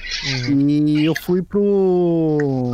[0.48, 0.70] Uhum.
[0.70, 2.72] E eu fui pro,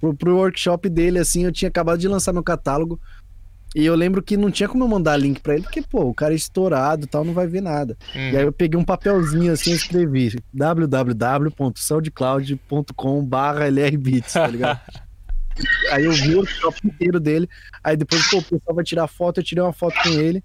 [0.00, 2.98] pro, pro workshop dele, assim, eu tinha acabado de lançar meu catálogo.
[3.74, 6.14] E eu lembro que não tinha como eu mandar link para ele, porque, pô, o
[6.14, 7.94] cara é estourado tal, não vai ver nada.
[8.14, 8.30] Hum.
[8.30, 14.80] E aí eu peguei um papelzinho assim e escrevi www.soundcloud.com barra lrbits, tá ligado?
[15.92, 17.48] aí eu vi o workshop inteiro dele,
[17.82, 20.44] aí depois, pô, o pessoal vai tirar foto, eu tirei uma foto com ele.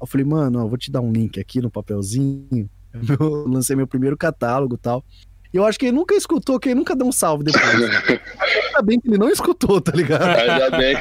[0.00, 2.70] Eu falei, mano, ó, vou te dar um link aqui no papelzinho.
[3.18, 5.04] Eu lancei meu primeiro catálogo e tal.
[5.52, 7.64] Eu acho que ele nunca escutou, que ele nunca deu um salve depois.
[8.66, 10.22] Ainda bem que ele não escutou, tá ligado?
[10.24, 10.96] Ainda bem.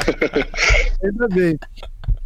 [1.04, 1.60] Ainda bem.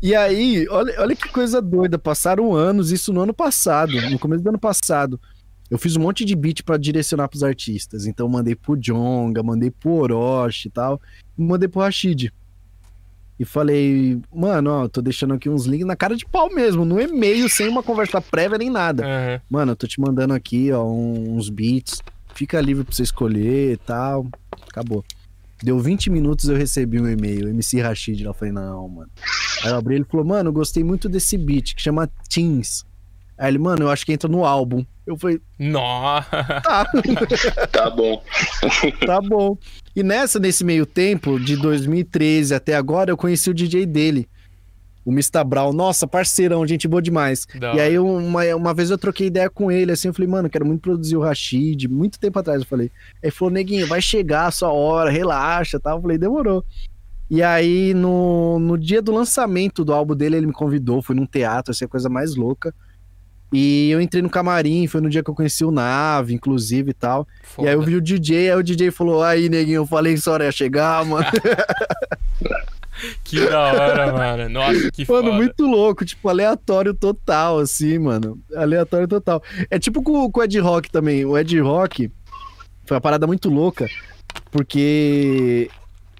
[0.01, 1.97] E aí, olha, olha que coisa doida.
[1.97, 5.19] Passaram anos, isso no ano passado, no começo do ano passado.
[5.69, 8.05] Eu fiz um monte de beat para direcionar pros artistas.
[8.05, 11.01] Então mandei pro Jonga, mandei pro Orochi e tal.
[11.37, 12.31] E mandei pro Rashid.
[13.41, 17.01] E falei, mano, ó, tô deixando aqui uns links na cara de pau mesmo, no
[17.01, 19.03] e-mail, sem uma conversa prévia nem nada.
[19.03, 19.41] Aham.
[19.49, 22.03] Mano, eu tô te mandando aqui, ó, uns beats.
[22.35, 24.27] Fica livre pra você escolher e tal.
[24.69, 25.03] Acabou.
[25.63, 28.23] Deu 20 minutos eu recebi um e-mail, MC Rashid.
[28.23, 29.09] Eu falei, não, mano.
[29.63, 32.85] Aí eu abri ele falou, mano, eu gostei muito desse beat que chama Teens.
[33.35, 34.85] Aí ele, mano, eu acho que entra no álbum.
[35.05, 36.61] Eu falei, Nossa.
[36.61, 36.85] tá,
[37.71, 38.23] Tá bom.
[39.05, 39.57] tá bom.
[39.95, 44.27] E nessa, nesse meio tempo, de 2013 até agora, eu conheci o DJ dele.
[45.03, 45.43] O Mr.
[45.43, 45.73] Brown.
[45.73, 47.47] Nossa, parceirão, gente boa demais.
[47.59, 50.47] Da E aí, uma, uma vez eu troquei ideia com ele, assim, eu falei, mano,
[50.47, 52.91] eu quero muito produzir o Rashid, muito tempo atrás eu falei.
[53.15, 55.97] Aí ele falou, neguinho, vai chegar a sua hora, relaxa, tal.
[55.97, 56.63] Eu falei, demorou.
[57.29, 61.25] E aí, no, no dia do lançamento do álbum dele, ele me convidou, fui num
[61.25, 62.73] teatro, assim, a coisa mais louca.
[63.53, 66.93] E eu entrei no camarim, foi no dia que eu conheci o Nave, inclusive, e
[66.93, 67.27] tal.
[67.59, 67.91] E aí eu Foda.
[67.91, 71.03] vi o DJ, aí o DJ falou, aí, neguinho, eu falei que hora ia chegar,
[71.05, 71.25] mano.
[73.23, 74.49] Que da hora, mano.
[74.49, 75.35] Nossa, que Mano, foda.
[75.35, 78.39] muito louco, tipo, aleatório total, assim, mano.
[78.55, 79.41] Aleatório total.
[79.71, 81.25] É tipo com, com o Ed Rock também.
[81.25, 82.11] O Ed Rock
[82.85, 83.87] foi uma parada muito louca,
[84.51, 85.69] porque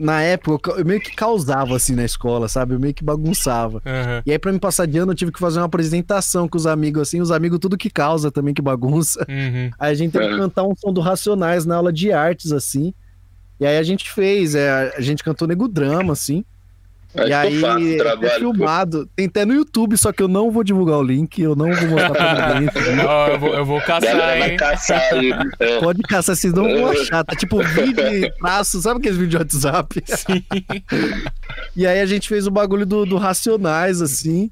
[0.02, 2.74] na época eu meio que causava, assim, na escola, sabe?
[2.74, 3.82] Eu meio que bagunçava.
[3.86, 4.22] Aham.
[4.26, 6.66] E aí, pra me passar de ano, eu tive que fazer uma apresentação com os
[6.68, 9.26] amigos, assim, os amigos tudo que causa também, que bagunça.
[9.30, 9.70] Uhum.
[9.80, 10.38] Aí a gente teve que É.
[10.38, 12.94] cantar um som do Racionais na aula de artes, assim.
[13.60, 16.44] E aí a gente fez, é, a gente cantou Nego Drama, assim.
[17.14, 19.10] Aí e aí fácil é filmado.
[19.16, 21.90] Tem até no YouTube, só que eu não vou divulgar o link, eu não vou
[21.90, 23.06] mostrar pra ninguém.
[23.06, 24.58] Ó, eu, vou, eu vou caçar, Galera hein?
[24.58, 25.32] caçar aí.
[25.60, 25.80] É.
[25.80, 27.24] Pode caçar, vocês não vão achar.
[27.24, 30.04] Tá tipo vídeo e traço, sabe aqueles vídeos de WhatsApp?
[30.06, 30.44] Sim.
[31.76, 34.50] E aí a gente fez o bagulho do, do Racionais, assim.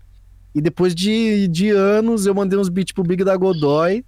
[0.54, 3.92] E depois de, de anos, eu mandei uns beats pro Big da Godoy.
[3.92, 4.04] Aí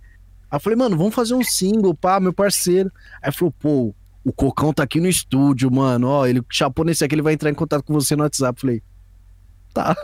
[0.52, 2.92] eu falei, mano, vamos fazer um single, pá, meu parceiro.
[3.22, 6.08] Aí falou, pô, o Cocão tá aqui no estúdio, mano.
[6.08, 8.60] Ó, ele chapou nesse aqui, ele vai entrar em contato com você no WhatsApp.
[8.62, 8.82] Falei,
[9.76, 9.96] Eita.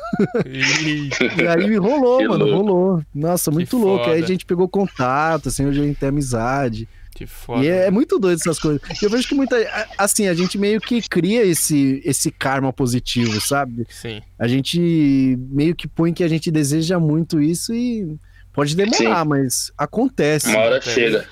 [1.44, 2.58] E aí rolou, Que mano, louco.
[2.58, 3.04] rolou.
[3.14, 4.10] Nossa, muito Que louco.
[4.10, 6.88] Aí a gente pegou contato, assim, hoje a gente tem amizade.
[7.14, 7.64] Que foda.
[7.66, 8.80] E é, é muito doido essas coisas.
[9.02, 9.56] Eu vejo que muita.
[9.98, 13.88] Assim, a gente meio que cria esse, esse karma positivo, sabe?
[13.90, 14.22] Sim.
[14.38, 18.16] A gente meio que põe que a gente deseja muito isso e
[18.54, 20.50] pode demorar, mas acontece.
[20.50, 20.94] Uma hora Acontece.
[20.96, 21.26] chega.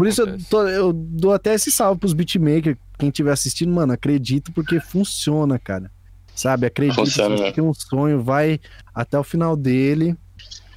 [0.00, 3.92] Por isso eu, tô- eu dou até esse salve pros beatmakers, quem estiver assistindo, mano,
[3.92, 5.90] acredito porque funciona, cara.
[6.34, 6.64] Sabe?
[6.66, 7.52] Acredito, Funciona, você né?
[7.52, 8.58] tem um sonho, vai
[8.94, 10.16] até o final dele.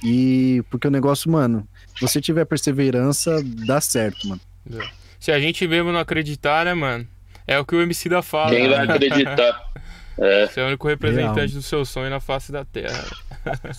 [0.04, 1.66] E porque o negócio, mano,
[1.96, 4.40] se você tiver perseverança, dá certo, mano.
[5.18, 7.06] Se a gente mesmo não acreditar, né, mano?
[7.46, 8.50] É o que o MC da fala.
[8.50, 9.58] Quem vai acreditar?
[10.16, 10.46] É.
[10.46, 11.48] Você é o único representante Real.
[11.48, 13.04] do seu sonho na face da terra.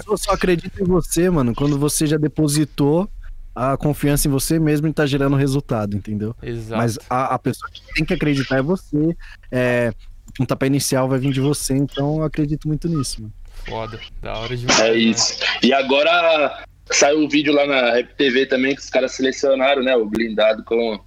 [0.05, 3.09] Eu só acredito em você, mano, quando você já depositou
[3.55, 6.35] a confiança em você mesmo e tá gerando resultado, entendeu?
[6.43, 6.81] Exato.
[6.81, 9.15] Mas a, a pessoa que tem que acreditar é você.
[9.51, 9.93] É,
[10.29, 13.33] o pontapé inicial vai vir de você, então eu acredito muito nisso, mano.
[13.67, 13.99] Foda.
[14.21, 14.79] Da hora demais.
[14.79, 14.97] É né?
[14.97, 15.39] isso.
[15.63, 19.95] E agora saiu o vídeo lá na Rap TV também que os caras selecionaram, né?
[19.95, 20.99] O blindado com.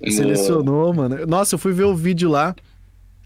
[0.00, 1.26] no- Selecionou, mano.
[1.26, 2.54] Nossa, eu fui ver o vídeo lá.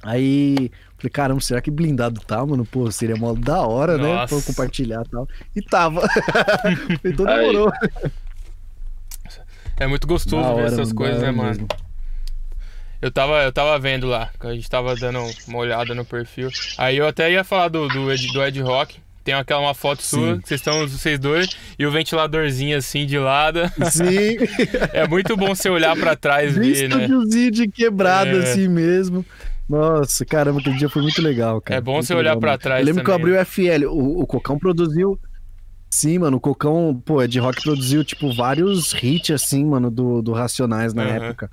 [0.02, 2.66] Aí, falei, caramba, será que blindado tá, mano?
[2.66, 4.12] Pô, seria mó da hora, né?
[4.12, 4.26] Nossa.
[4.28, 5.28] Pra eu compartilhar e tal.
[5.56, 6.02] E tava.
[7.02, 7.54] então Aí.
[9.78, 11.48] É muito gostoso Da ver hora, essas coisas, né, mano?
[11.50, 11.68] mesmo.
[13.02, 16.48] Eu tava, eu tava vendo lá, a gente tava dando uma olhada no perfil.
[16.78, 18.96] Aí eu até ia falar do, do, Ed, do Ed Rock.
[19.22, 21.48] Tem aquela uma foto sua, vocês estão vocês dois,
[21.78, 23.60] e o ventiladorzinho assim de lado.
[23.90, 24.36] Sim,
[24.92, 27.08] É muito bom você olhar pra trás e ver, né?
[27.50, 28.42] de quebrado É.
[28.42, 29.24] assim mesmo.
[29.68, 31.78] Nossa, caramba, aquele dia foi muito legal, cara.
[31.78, 32.58] É bom Muito você olhar legal mesmo.
[32.58, 33.42] trás Eu lembro que eu abri também.
[33.42, 35.18] o FL, o, o Cocão produziu.
[35.94, 40.32] Sim, mano, o Cocão, pô, Ed Rock produziu, tipo, vários hits, assim, mano, do, do
[40.32, 41.26] Racionais na Aham.
[41.26, 41.48] época.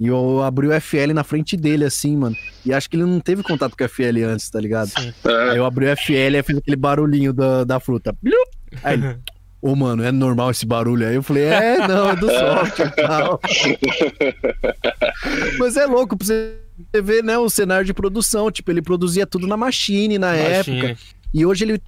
[0.00, 2.34] E eu abri o FL na frente dele, assim, mano.
[2.64, 4.88] E acho que ele não teve contato com o FL antes, tá ligado?
[4.88, 5.12] Sim.
[5.26, 5.50] É.
[5.50, 8.16] Aí eu abri o FL e fiz aquele barulhinho da, da fruta.
[8.82, 9.18] Aí ele,
[9.60, 11.14] ô, mano, é normal esse barulho aí?
[11.14, 13.38] Eu falei, é, não, é do software e tal.
[15.60, 16.56] Mas é louco pra você
[17.02, 18.50] ver, né, o cenário de produção.
[18.50, 20.96] Tipo, ele produzia tudo na Machine na época.
[21.34, 21.82] E hoje ele.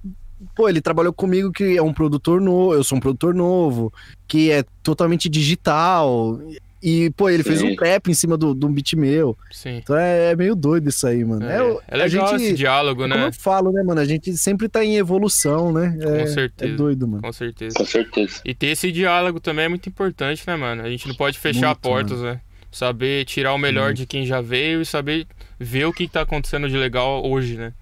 [0.55, 3.91] Pô, ele trabalhou comigo que é um produtor novo, eu sou um produtor novo,
[4.27, 6.39] que é totalmente digital.
[6.81, 7.73] E, pô, ele fez Sim.
[7.73, 9.37] um trap em cima do, do beat meu.
[9.51, 9.79] Sim.
[9.83, 11.45] Então é, é meio doido isso aí, mano.
[11.45, 13.25] É, o- é legal a gente, esse diálogo, Como né?
[13.27, 13.99] eu falo, né, mano?
[13.99, 15.97] A gente sempre tá em evolução, né?
[16.01, 16.71] Com É, certeza.
[16.71, 17.21] é doido, mano.
[17.21, 17.75] Com certeza.
[17.75, 18.39] Com certeza.
[18.45, 20.81] E ter esse diálogo também é muito importante, né, mano?
[20.81, 22.39] A gente não pode fechar Muito, portas, né?
[22.71, 23.97] Saber tirar o melhor Muito.
[23.97, 25.27] de quem já veio e saber
[25.59, 27.73] ver o que tá acontecendo de legal hoje, né?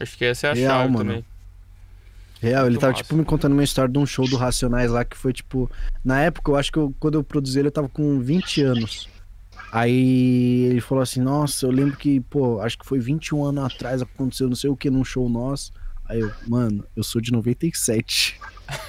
[0.00, 1.04] Acho que essa é a Real, chave mano.
[1.04, 1.24] também.
[2.40, 3.02] Real, ele tava, massa.
[3.02, 5.70] tipo, me contando uma história de um show do Racionais lá que foi, tipo.
[6.04, 9.08] Na época, eu acho que eu- quando eu produzi ele, eu tava com 20 anos.
[9.72, 14.02] Aí ele falou assim: Nossa, eu lembro que, pô, acho que foi 21 anos atrás
[14.02, 15.72] aconteceu não sei o que num show nosso.
[16.08, 18.38] Aí eu, mano, eu sou de 97.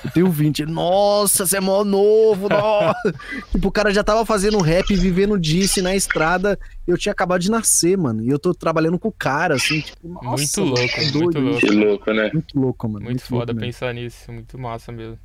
[0.04, 0.66] Eu tenho 20.
[0.66, 3.14] Nossa, você é mó novo, nossa.
[3.52, 6.60] tipo, o cara já tava fazendo rap, vivendo disso na estrada.
[6.88, 8.24] Eu tinha acabado de nascer, mano.
[8.24, 11.60] E eu tô trabalhando com o cara, assim, tipo, nossa, Muito louco, que muito louco.
[11.60, 12.30] Que louco, né?
[12.34, 13.06] Muito louco, mano.
[13.06, 13.68] Muito, foda louco mesmo.
[13.68, 15.20] pensar nisso, muito massa mesmo.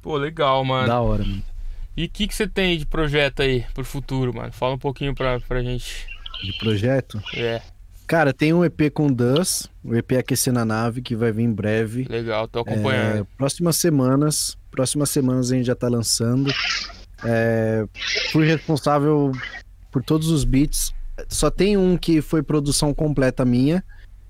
[0.00, 0.86] Pô, legal, mano.
[0.86, 1.42] Da hora, mano.
[1.96, 4.52] E o que, que você tem de projeto aí pro futuro, mano?
[4.52, 6.06] Fala um pouquinho pra, pra gente.
[6.42, 7.22] De projeto.
[7.36, 7.62] É,
[8.06, 11.52] Cara, tem um EP com Dus, o EP Aquecendo a Nave, que vai vir em
[11.52, 12.06] breve.
[12.08, 13.26] legal, tô É, acompanhando.
[13.36, 16.52] próximas semanas, próximas semanas a gente já tá lançando.
[17.24, 17.86] É,
[18.30, 19.32] fui responsável
[19.90, 20.92] por todos os beats.
[21.28, 23.82] Só tem um que foi produção completa minha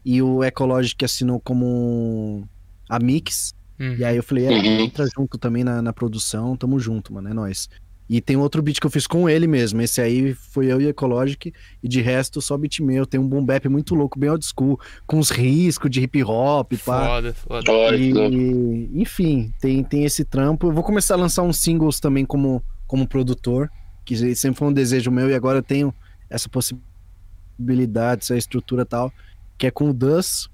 [0.05, 2.47] e o Ecologic assinou como
[2.89, 3.53] a mix.
[3.81, 3.97] Uhum.
[3.99, 4.81] E aí eu falei, é, Uhum.
[4.85, 7.69] entra junto também na, na produção, tamo junto, mano, é nóis.
[8.09, 9.81] E tem outro beat que eu fiz com ele mesmo.
[9.81, 11.53] Esse aí foi eu e Ecologic.
[11.83, 13.07] E de resto, só beat meu.
[13.07, 16.73] Tem um boom bap muito louco, bem old school, com uns riscos de hip hop,
[16.85, 17.07] pá.
[17.07, 17.97] Foda, foda.
[17.97, 20.69] E, enfim, tem, tem esse trampo.
[20.69, 23.71] Eu vou começar a lançar uns singles também como, como produtor,
[24.05, 25.95] que sempre foi um desejo meu e agora eu tenho
[26.29, 29.13] essa possibilidade, essa estrutura e tal,
[29.57, 30.51] que é com o Dus,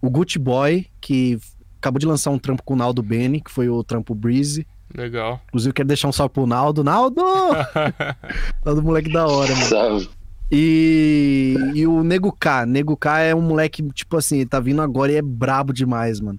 [0.00, 1.38] o Gucci Boy, que
[1.78, 4.66] acabou de lançar um trampo com o Naldo Bene, que foi o trampo Breezy.
[4.94, 5.40] Legal.
[5.48, 6.82] Inclusive, eu quero deixar um salve pro Naldo.
[6.84, 7.22] Naldo!
[8.64, 9.66] Naldo, moleque da hora, mano.
[9.66, 10.08] Salve.
[10.50, 12.66] E, e o Nego K.
[12.66, 16.20] Nego K é um moleque, tipo assim, ele tá vindo agora e é brabo demais,
[16.20, 16.38] mano.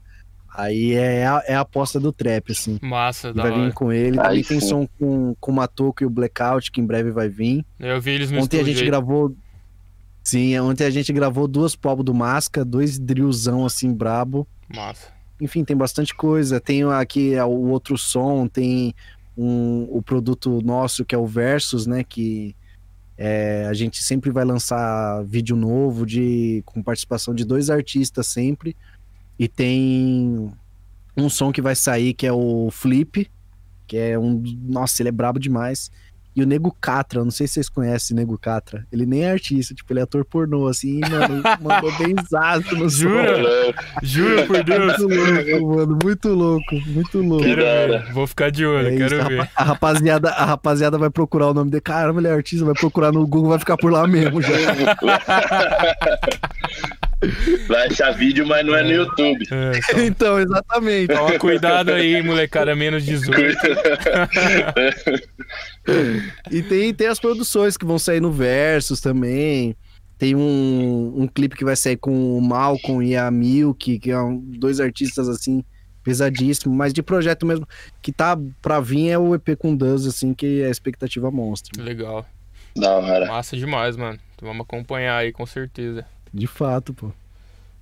[0.58, 2.80] Aí é a, é a aposta do trap, assim.
[2.82, 4.20] Massa, da vai vir com ele.
[4.20, 7.30] Aí Também tem som com, com o Matoco e o Blackout, que em breve vai
[7.30, 7.64] vir.
[7.80, 8.86] Eu vi eles no Ontem a gente aí.
[8.88, 9.36] gravou.
[10.24, 14.48] Sim, ontem a gente gravou duas pop do Masca, dois drillzão assim brabo.
[14.74, 15.17] Massa.
[15.40, 16.60] Enfim, tem bastante coisa.
[16.60, 18.94] Tem aqui é, o outro som, tem
[19.38, 22.04] um, o produto nosso que é o Versus, né?
[22.04, 22.56] Que
[23.18, 28.76] é, a gente sempre vai lançar vídeo novo de com participação de dois artistas sempre.
[29.40, 30.52] E tem
[31.16, 33.30] um som que vai sair que é o Flip,
[33.88, 34.42] que é um.
[34.64, 35.92] Nossa, ele é brabo demais.
[36.38, 38.86] E o Nego Catra, eu não sei se vocês conhecem o Nego Catra.
[38.92, 42.88] Ele nem é artista, tipo, ele é ator pornô, assim, mano, mandou bem exato no.
[42.88, 43.74] Jura?
[44.04, 45.00] Jura por Deus?
[45.00, 47.44] Muito louco, mano, muito louco, muito louco.
[47.44, 48.14] Quero ver.
[48.14, 49.50] Vou ficar de olho, É isso, quero a, ver.
[49.56, 51.82] a rapaziada, a rapaziada vai procurar o nome dele.
[51.82, 54.54] Caramba, ele é artista, vai procurar no Google, vai ficar por lá mesmo já.
[57.68, 59.48] Vai achar vídeo, mas não é no YouTube.
[59.52, 61.08] É, então, Então, exatamente.
[61.14, 63.58] toma cuidado aí, molecada menos 18.
[66.52, 69.76] E tem, tem as produções que vão sair no Versus também.
[70.18, 74.38] Tem um, um clipe que vai sair com o Malcolm e a Milk, que são
[74.38, 75.64] dois artistas assim,
[76.04, 77.68] pesadíssimos, mas de projeto mesmo.
[78.02, 81.82] Que tá pra vir é o EP com Duz, assim, que é a expectativa monstra.
[81.82, 82.26] Legal.
[82.76, 83.28] Da hora.
[83.28, 84.20] Massa demais, mano.
[84.42, 86.06] Vamos acompanhar aí, com certeza.
[86.38, 87.12] De fato, pô.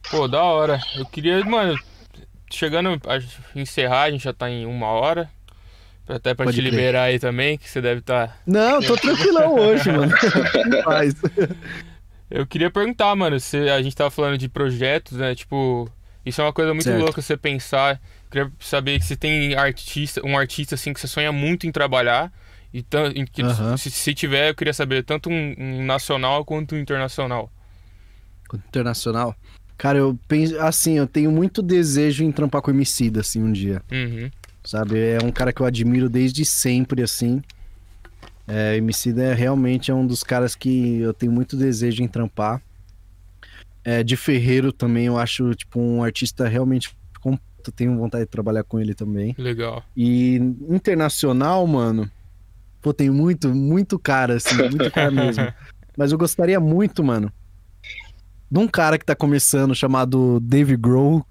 [0.10, 0.80] Pô, da hora.
[0.96, 1.78] Eu queria, mano,
[2.50, 5.30] chegando a encerrar, a gente já tá em uma hora.
[6.08, 6.72] Até pra Pode te crer.
[6.72, 8.28] liberar aí também, que você deve estar.
[8.28, 8.36] Tá...
[8.46, 10.14] Não, tô tranquilão hoje, mano.
[10.86, 11.16] Mas,
[12.30, 15.36] Eu queria perguntar, mano, se a gente tava falando de projetos, né?
[15.36, 15.90] Tipo,
[16.26, 17.02] isso é uma coisa muito Certo.
[17.02, 18.00] louca você pensar.
[18.26, 22.32] Eu queria saber se tem artista, um artista assim que você sonha muito em trabalhar.
[22.74, 22.86] E
[23.78, 27.50] se, se tiver, eu queria saber tanto um, um nacional quanto um internacional.
[28.54, 29.36] Internacional.
[29.78, 33.52] Cara, eu penso assim, eu tenho muito desejo em trampar com o Emicida, assim, um
[33.52, 33.82] dia.
[33.92, 34.30] Uhum.
[34.64, 35.00] Sabe?
[35.00, 37.42] É um cara que eu admiro desde sempre, assim.
[38.48, 42.62] É, Emicida é realmente é um dos caras que eu tenho muito desejo em trampar.
[43.84, 47.72] É, de Ferreiro também, eu acho, tipo, um artista realmente completo.
[47.72, 49.36] Tenho vontade de trabalhar com ele também.
[49.38, 49.84] Legal.
[49.96, 50.36] E
[50.70, 52.10] internacional, mano,
[52.82, 55.52] pô, tem muito, muito cara, assim, muito cara mesmo.
[55.98, 57.32] Mas eu gostaria muito, mano,
[58.52, 61.26] de um cara que tá começando, chamado Dave Grohl.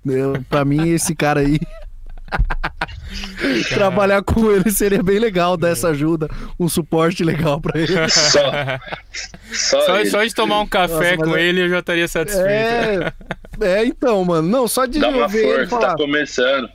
[0.48, 1.58] Pra mim, esse cara aí.
[3.68, 7.92] Trabalhar com ele seria bem legal, dar essa ajuda, um suporte legal pra ele.
[8.08, 8.40] Só,
[9.52, 10.10] só, Só, ele.
[10.10, 12.48] só de tomar um café Nossa, com é- ele eu já estaria satisfeito.
[12.48, 13.12] É,
[13.60, 14.48] é, então, mano.
[14.48, 15.88] Não, só de Dá uma ver ele força, falar.
[15.90, 16.68] tá começando.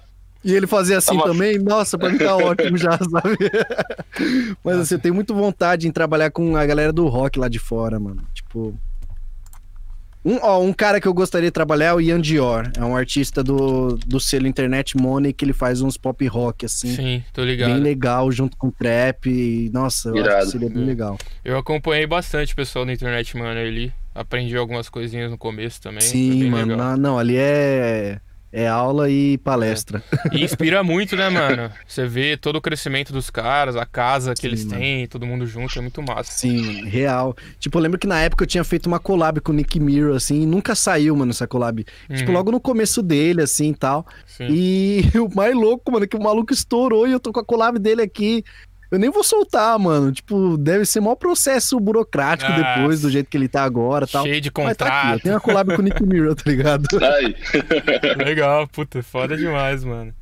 [0.45, 3.37] E ele fazer assim Tá uma- também, nossa, pra mim tá ótimo já, sabe?
[4.63, 7.59] Mas assim, eu tenho muito vontade em trabalhar com a galera do rock lá de
[7.59, 8.23] fora, mano.
[8.33, 8.73] Tipo.
[10.29, 12.71] Um, ó, um cara que eu gostaria de trabalhar é o Ian Dior.
[12.77, 16.93] É um artista do, do selo Internet Money que ele faz uns pop rock, assim.
[16.95, 17.81] Sim, tô Bem ligado.
[17.81, 19.27] legal, junto com trap.
[19.27, 20.45] E, nossa, eu acho Irado.
[20.45, 20.85] que seria bem Hum.
[20.85, 21.17] legal.
[21.43, 23.91] Eu acompanhei bastante o pessoal da internet, mano, ali.
[24.13, 26.01] Aprendi algumas coisinhas no começo também.
[26.01, 26.97] Sim, bem mano.
[26.97, 28.19] não, ali é.
[28.51, 30.03] É aula e palestra.
[30.31, 31.71] E inspira muito, né, mano?
[31.87, 34.79] Você vê todo o crescimento dos caras, a casa que Sim, eles mano.
[34.79, 36.31] têm, todo mundo junto, é muito massa.
[36.31, 37.35] Sim, real.
[37.59, 40.15] Tipo, eu lembro que na época eu tinha feito uma collab com o Nick Mirror,
[40.15, 41.85] assim, e nunca saiu, mano, essa collab.
[42.13, 44.05] Tipo, Uhum, logo no começo dele, assim, e tal.
[44.25, 44.47] sim.
[44.49, 47.45] E o mais louco, mano, é que o maluco estourou e eu tô com a
[47.45, 48.43] collab dele aqui.
[48.91, 50.11] Eu nem vou soltar, mano.
[50.11, 54.25] Tipo, deve ser maior processo burocrático Ah, depois do jeito que ele tá agora tal.
[54.25, 55.21] Cheio de Mas tá aqui, contrato.
[55.23, 56.87] tenho uma collab com o Nick Mirror, tá ligado?
[57.03, 57.35] Aí.
[58.25, 60.13] Legal, puta, foda demais, mano.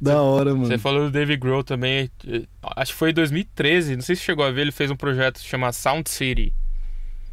[0.00, 0.78] da hora, Você mano.
[0.78, 2.08] falou do Dave Grohl também.
[2.28, 2.42] eh,
[2.76, 3.96] Acho que foi em 2013.
[3.96, 4.60] Não sei se chegou a ver.
[4.62, 6.52] Ele fez um projeto que chama Sound City.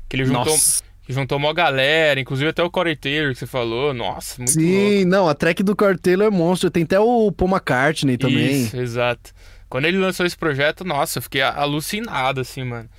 [0.09, 0.83] Que ele juntou, Nossa.
[1.05, 3.93] que juntou uma galera, inclusive até o Corey Taylor que você falou.
[3.93, 4.69] Nossa, muito louco.
[4.69, 6.69] Sim, não, a track do Cartelo é monstro.
[6.71, 8.63] Tem até o Paul McCartney também.
[8.63, 9.31] Isso, exato.
[9.71, 12.89] Quando ele lançou esse projeto, nossa, eu fiquei alucinado, assim, mano.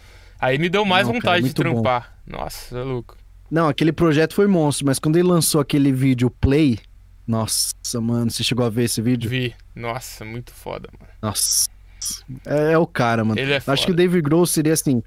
[0.41, 1.83] Aí me deu mais Não, cara, vontade de muito bom.
[1.83, 2.16] trampar.
[2.27, 3.14] Nossa, é louco.
[3.51, 6.79] Não, aquele projeto foi monstro, mas quando ele lançou aquele vídeo Play,
[7.27, 9.29] nossa, mano, você chegou a ver esse vídeo?
[9.29, 9.55] Vi.
[9.77, 11.12] Nossa, muito foda, mano.
[11.20, 11.68] Nossa.
[12.47, 13.39] É, é o cara, mano.
[13.39, 13.75] Ele é foda.
[13.75, 15.03] Acho que o Dave Grohl seria assim.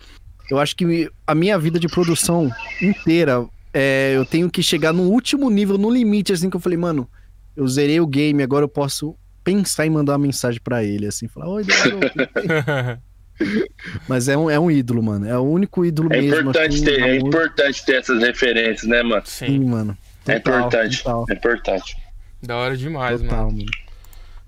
[0.52, 3.44] Eu acho que a minha vida de produção inteira,
[3.74, 7.10] é, eu tenho que chegar no último nível, no limite, assim, que eu falei, mano,
[7.56, 11.30] eu zerei o game, agora eu posso pensar em mandar uma mensagem pra ele, assim,
[11.30, 12.02] falar, oi, Dave Grohl.
[12.10, 12.98] tudo bem?"
[14.08, 15.28] Mas é um, é um ídolo, mano.
[15.28, 16.40] É o único ídolo É mesmo.
[16.52, 19.24] importante, assim, ter, é importante ter essas referências, né, mano?
[19.26, 19.98] Sim, Sim, mano.
[20.28, 20.98] É Total, importante.
[21.04, 21.98] total, É importante.
[22.42, 23.58] da hora demais, total, mano.
[23.58, 23.72] mano.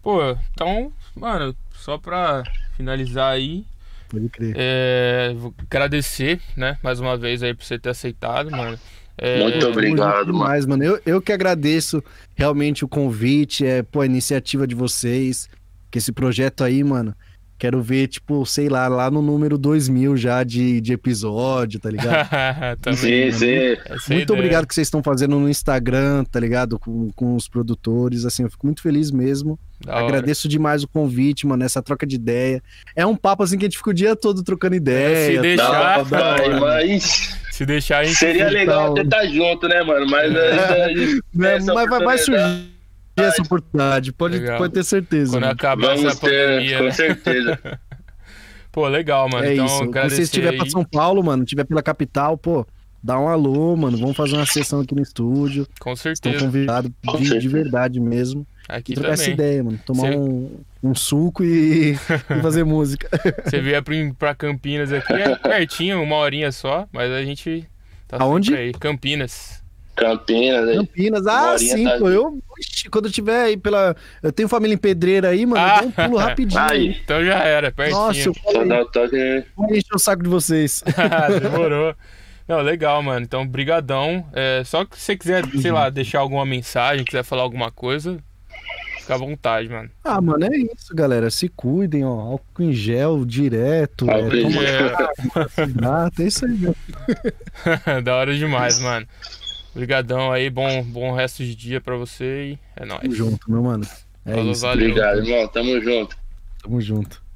[0.01, 2.43] Pô, então, mano, só pra
[2.77, 3.65] finalizar aí,
[4.07, 4.53] Pode crer.
[4.57, 8.79] é, vou agradecer, né, mais uma vez aí por você ter aceitado, mano.
[9.17, 10.83] É, Muito obrigado, junto demais, mano.
[10.83, 12.03] Eu, eu que agradeço
[12.35, 15.49] realmente o convite, é, pô, a iniciativa de vocês.
[15.89, 17.15] Que esse projeto aí, mano,
[17.57, 22.29] quero ver, tipo, sei lá, lá no número 2000 já de, de episódio, tá ligado?
[22.81, 23.31] Também.
[23.31, 23.45] Sim, sim.
[23.45, 26.77] é muito obrigado que vocês estão fazendo no Instagram, tá ligado?
[26.77, 29.57] Com, com os produtores, assim, eu fico muito feliz mesmo.
[29.83, 30.05] Da hora.
[30.05, 32.61] Agradeço demais o convite, mano, essa troca de ideia.
[32.95, 35.35] É um papo, assim, que a gente fica o dia todo trocando ideia.
[35.35, 36.59] se deixar- hora.
[36.59, 40.05] mas Se deixar a gente seria legal até estar junto, né, mano?
[40.09, 40.83] Mas É.
[40.85, 42.67] a gente- Né, essa mas vai, vai surgir
[43.15, 44.57] essa oportunidade, pode, Legal.
[44.59, 45.31] pode ter certeza.
[45.31, 45.53] quando mano.
[45.53, 46.91] acabar essa Vamos ter, pandemia, com né?
[46.91, 47.59] certeza.
[48.71, 49.43] Pô, legal, mano.
[49.43, 49.77] É então, isso.
[49.79, 50.57] Quando agradecer você estiver aí.
[50.57, 52.63] pra São Paulo, mano, estiver pela capital, pô,
[53.03, 53.97] dá um alô, mano.
[53.97, 55.65] Vamos fazer uma sessão aqui no estúdio.
[55.79, 56.45] Com Estão certeza.
[56.45, 58.45] convidados Com de, de verdade mesmo.
[58.69, 59.33] Aqui E trocar essa também.
[59.35, 59.79] ideia, mano.
[59.85, 61.91] Tomar Você- um, um suco e,
[62.29, 63.07] e fazer música.
[63.45, 67.67] Você vier pra, pra Campinas aqui, é pertinho, uma horinha só, mas a gente
[68.07, 68.47] tá Aonde?
[68.49, 68.71] sempre aí.
[68.73, 69.63] Campinas.
[69.95, 70.75] Campinas, aí.
[70.75, 72.07] Campinas, ah, sim, tá pô.
[72.09, 72.37] Eu,
[72.91, 73.95] quando eu tiver aí pela.
[74.21, 75.59] Eu tenho família em pedreira aí, mano.
[75.65, 75.77] Ah.
[75.81, 76.61] Eu dou um pulo rapidinho.
[76.61, 77.97] Aí, Então já era, pertinho.
[77.97, 79.43] Nossa, eu falei, toque.
[79.55, 80.83] vou encher o saco de vocês.
[81.41, 81.95] Demorou.
[82.47, 83.25] Não, legal, mano.
[83.25, 84.23] Então, brigadão.
[84.33, 88.19] É, só que se você quiser, sei lá, deixar alguma mensagem, quiser falar alguma coisa,
[89.07, 89.89] fica à vontade, mano.
[90.03, 91.31] Ah, mano, é isso, galera.
[91.31, 92.11] Se cuidem, ó.
[92.11, 94.09] Álcool em gel direto.
[94.09, 94.89] Álcool é,
[95.55, 96.75] toma É, é isso aí, meu.
[98.03, 99.07] da hora demais, mano.
[99.73, 103.01] Brigadão aí, bom, bom resto de dia pra você e é nóis.
[103.01, 103.87] Tamo junto, meu mano.
[104.25, 104.61] É Falou, isso.
[104.61, 104.89] valeu.
[104.89, 105.47] Obrigado, irmão.
[105.47, 106.17] Tamo junto.
[106.61, 107.26] Tamo junto.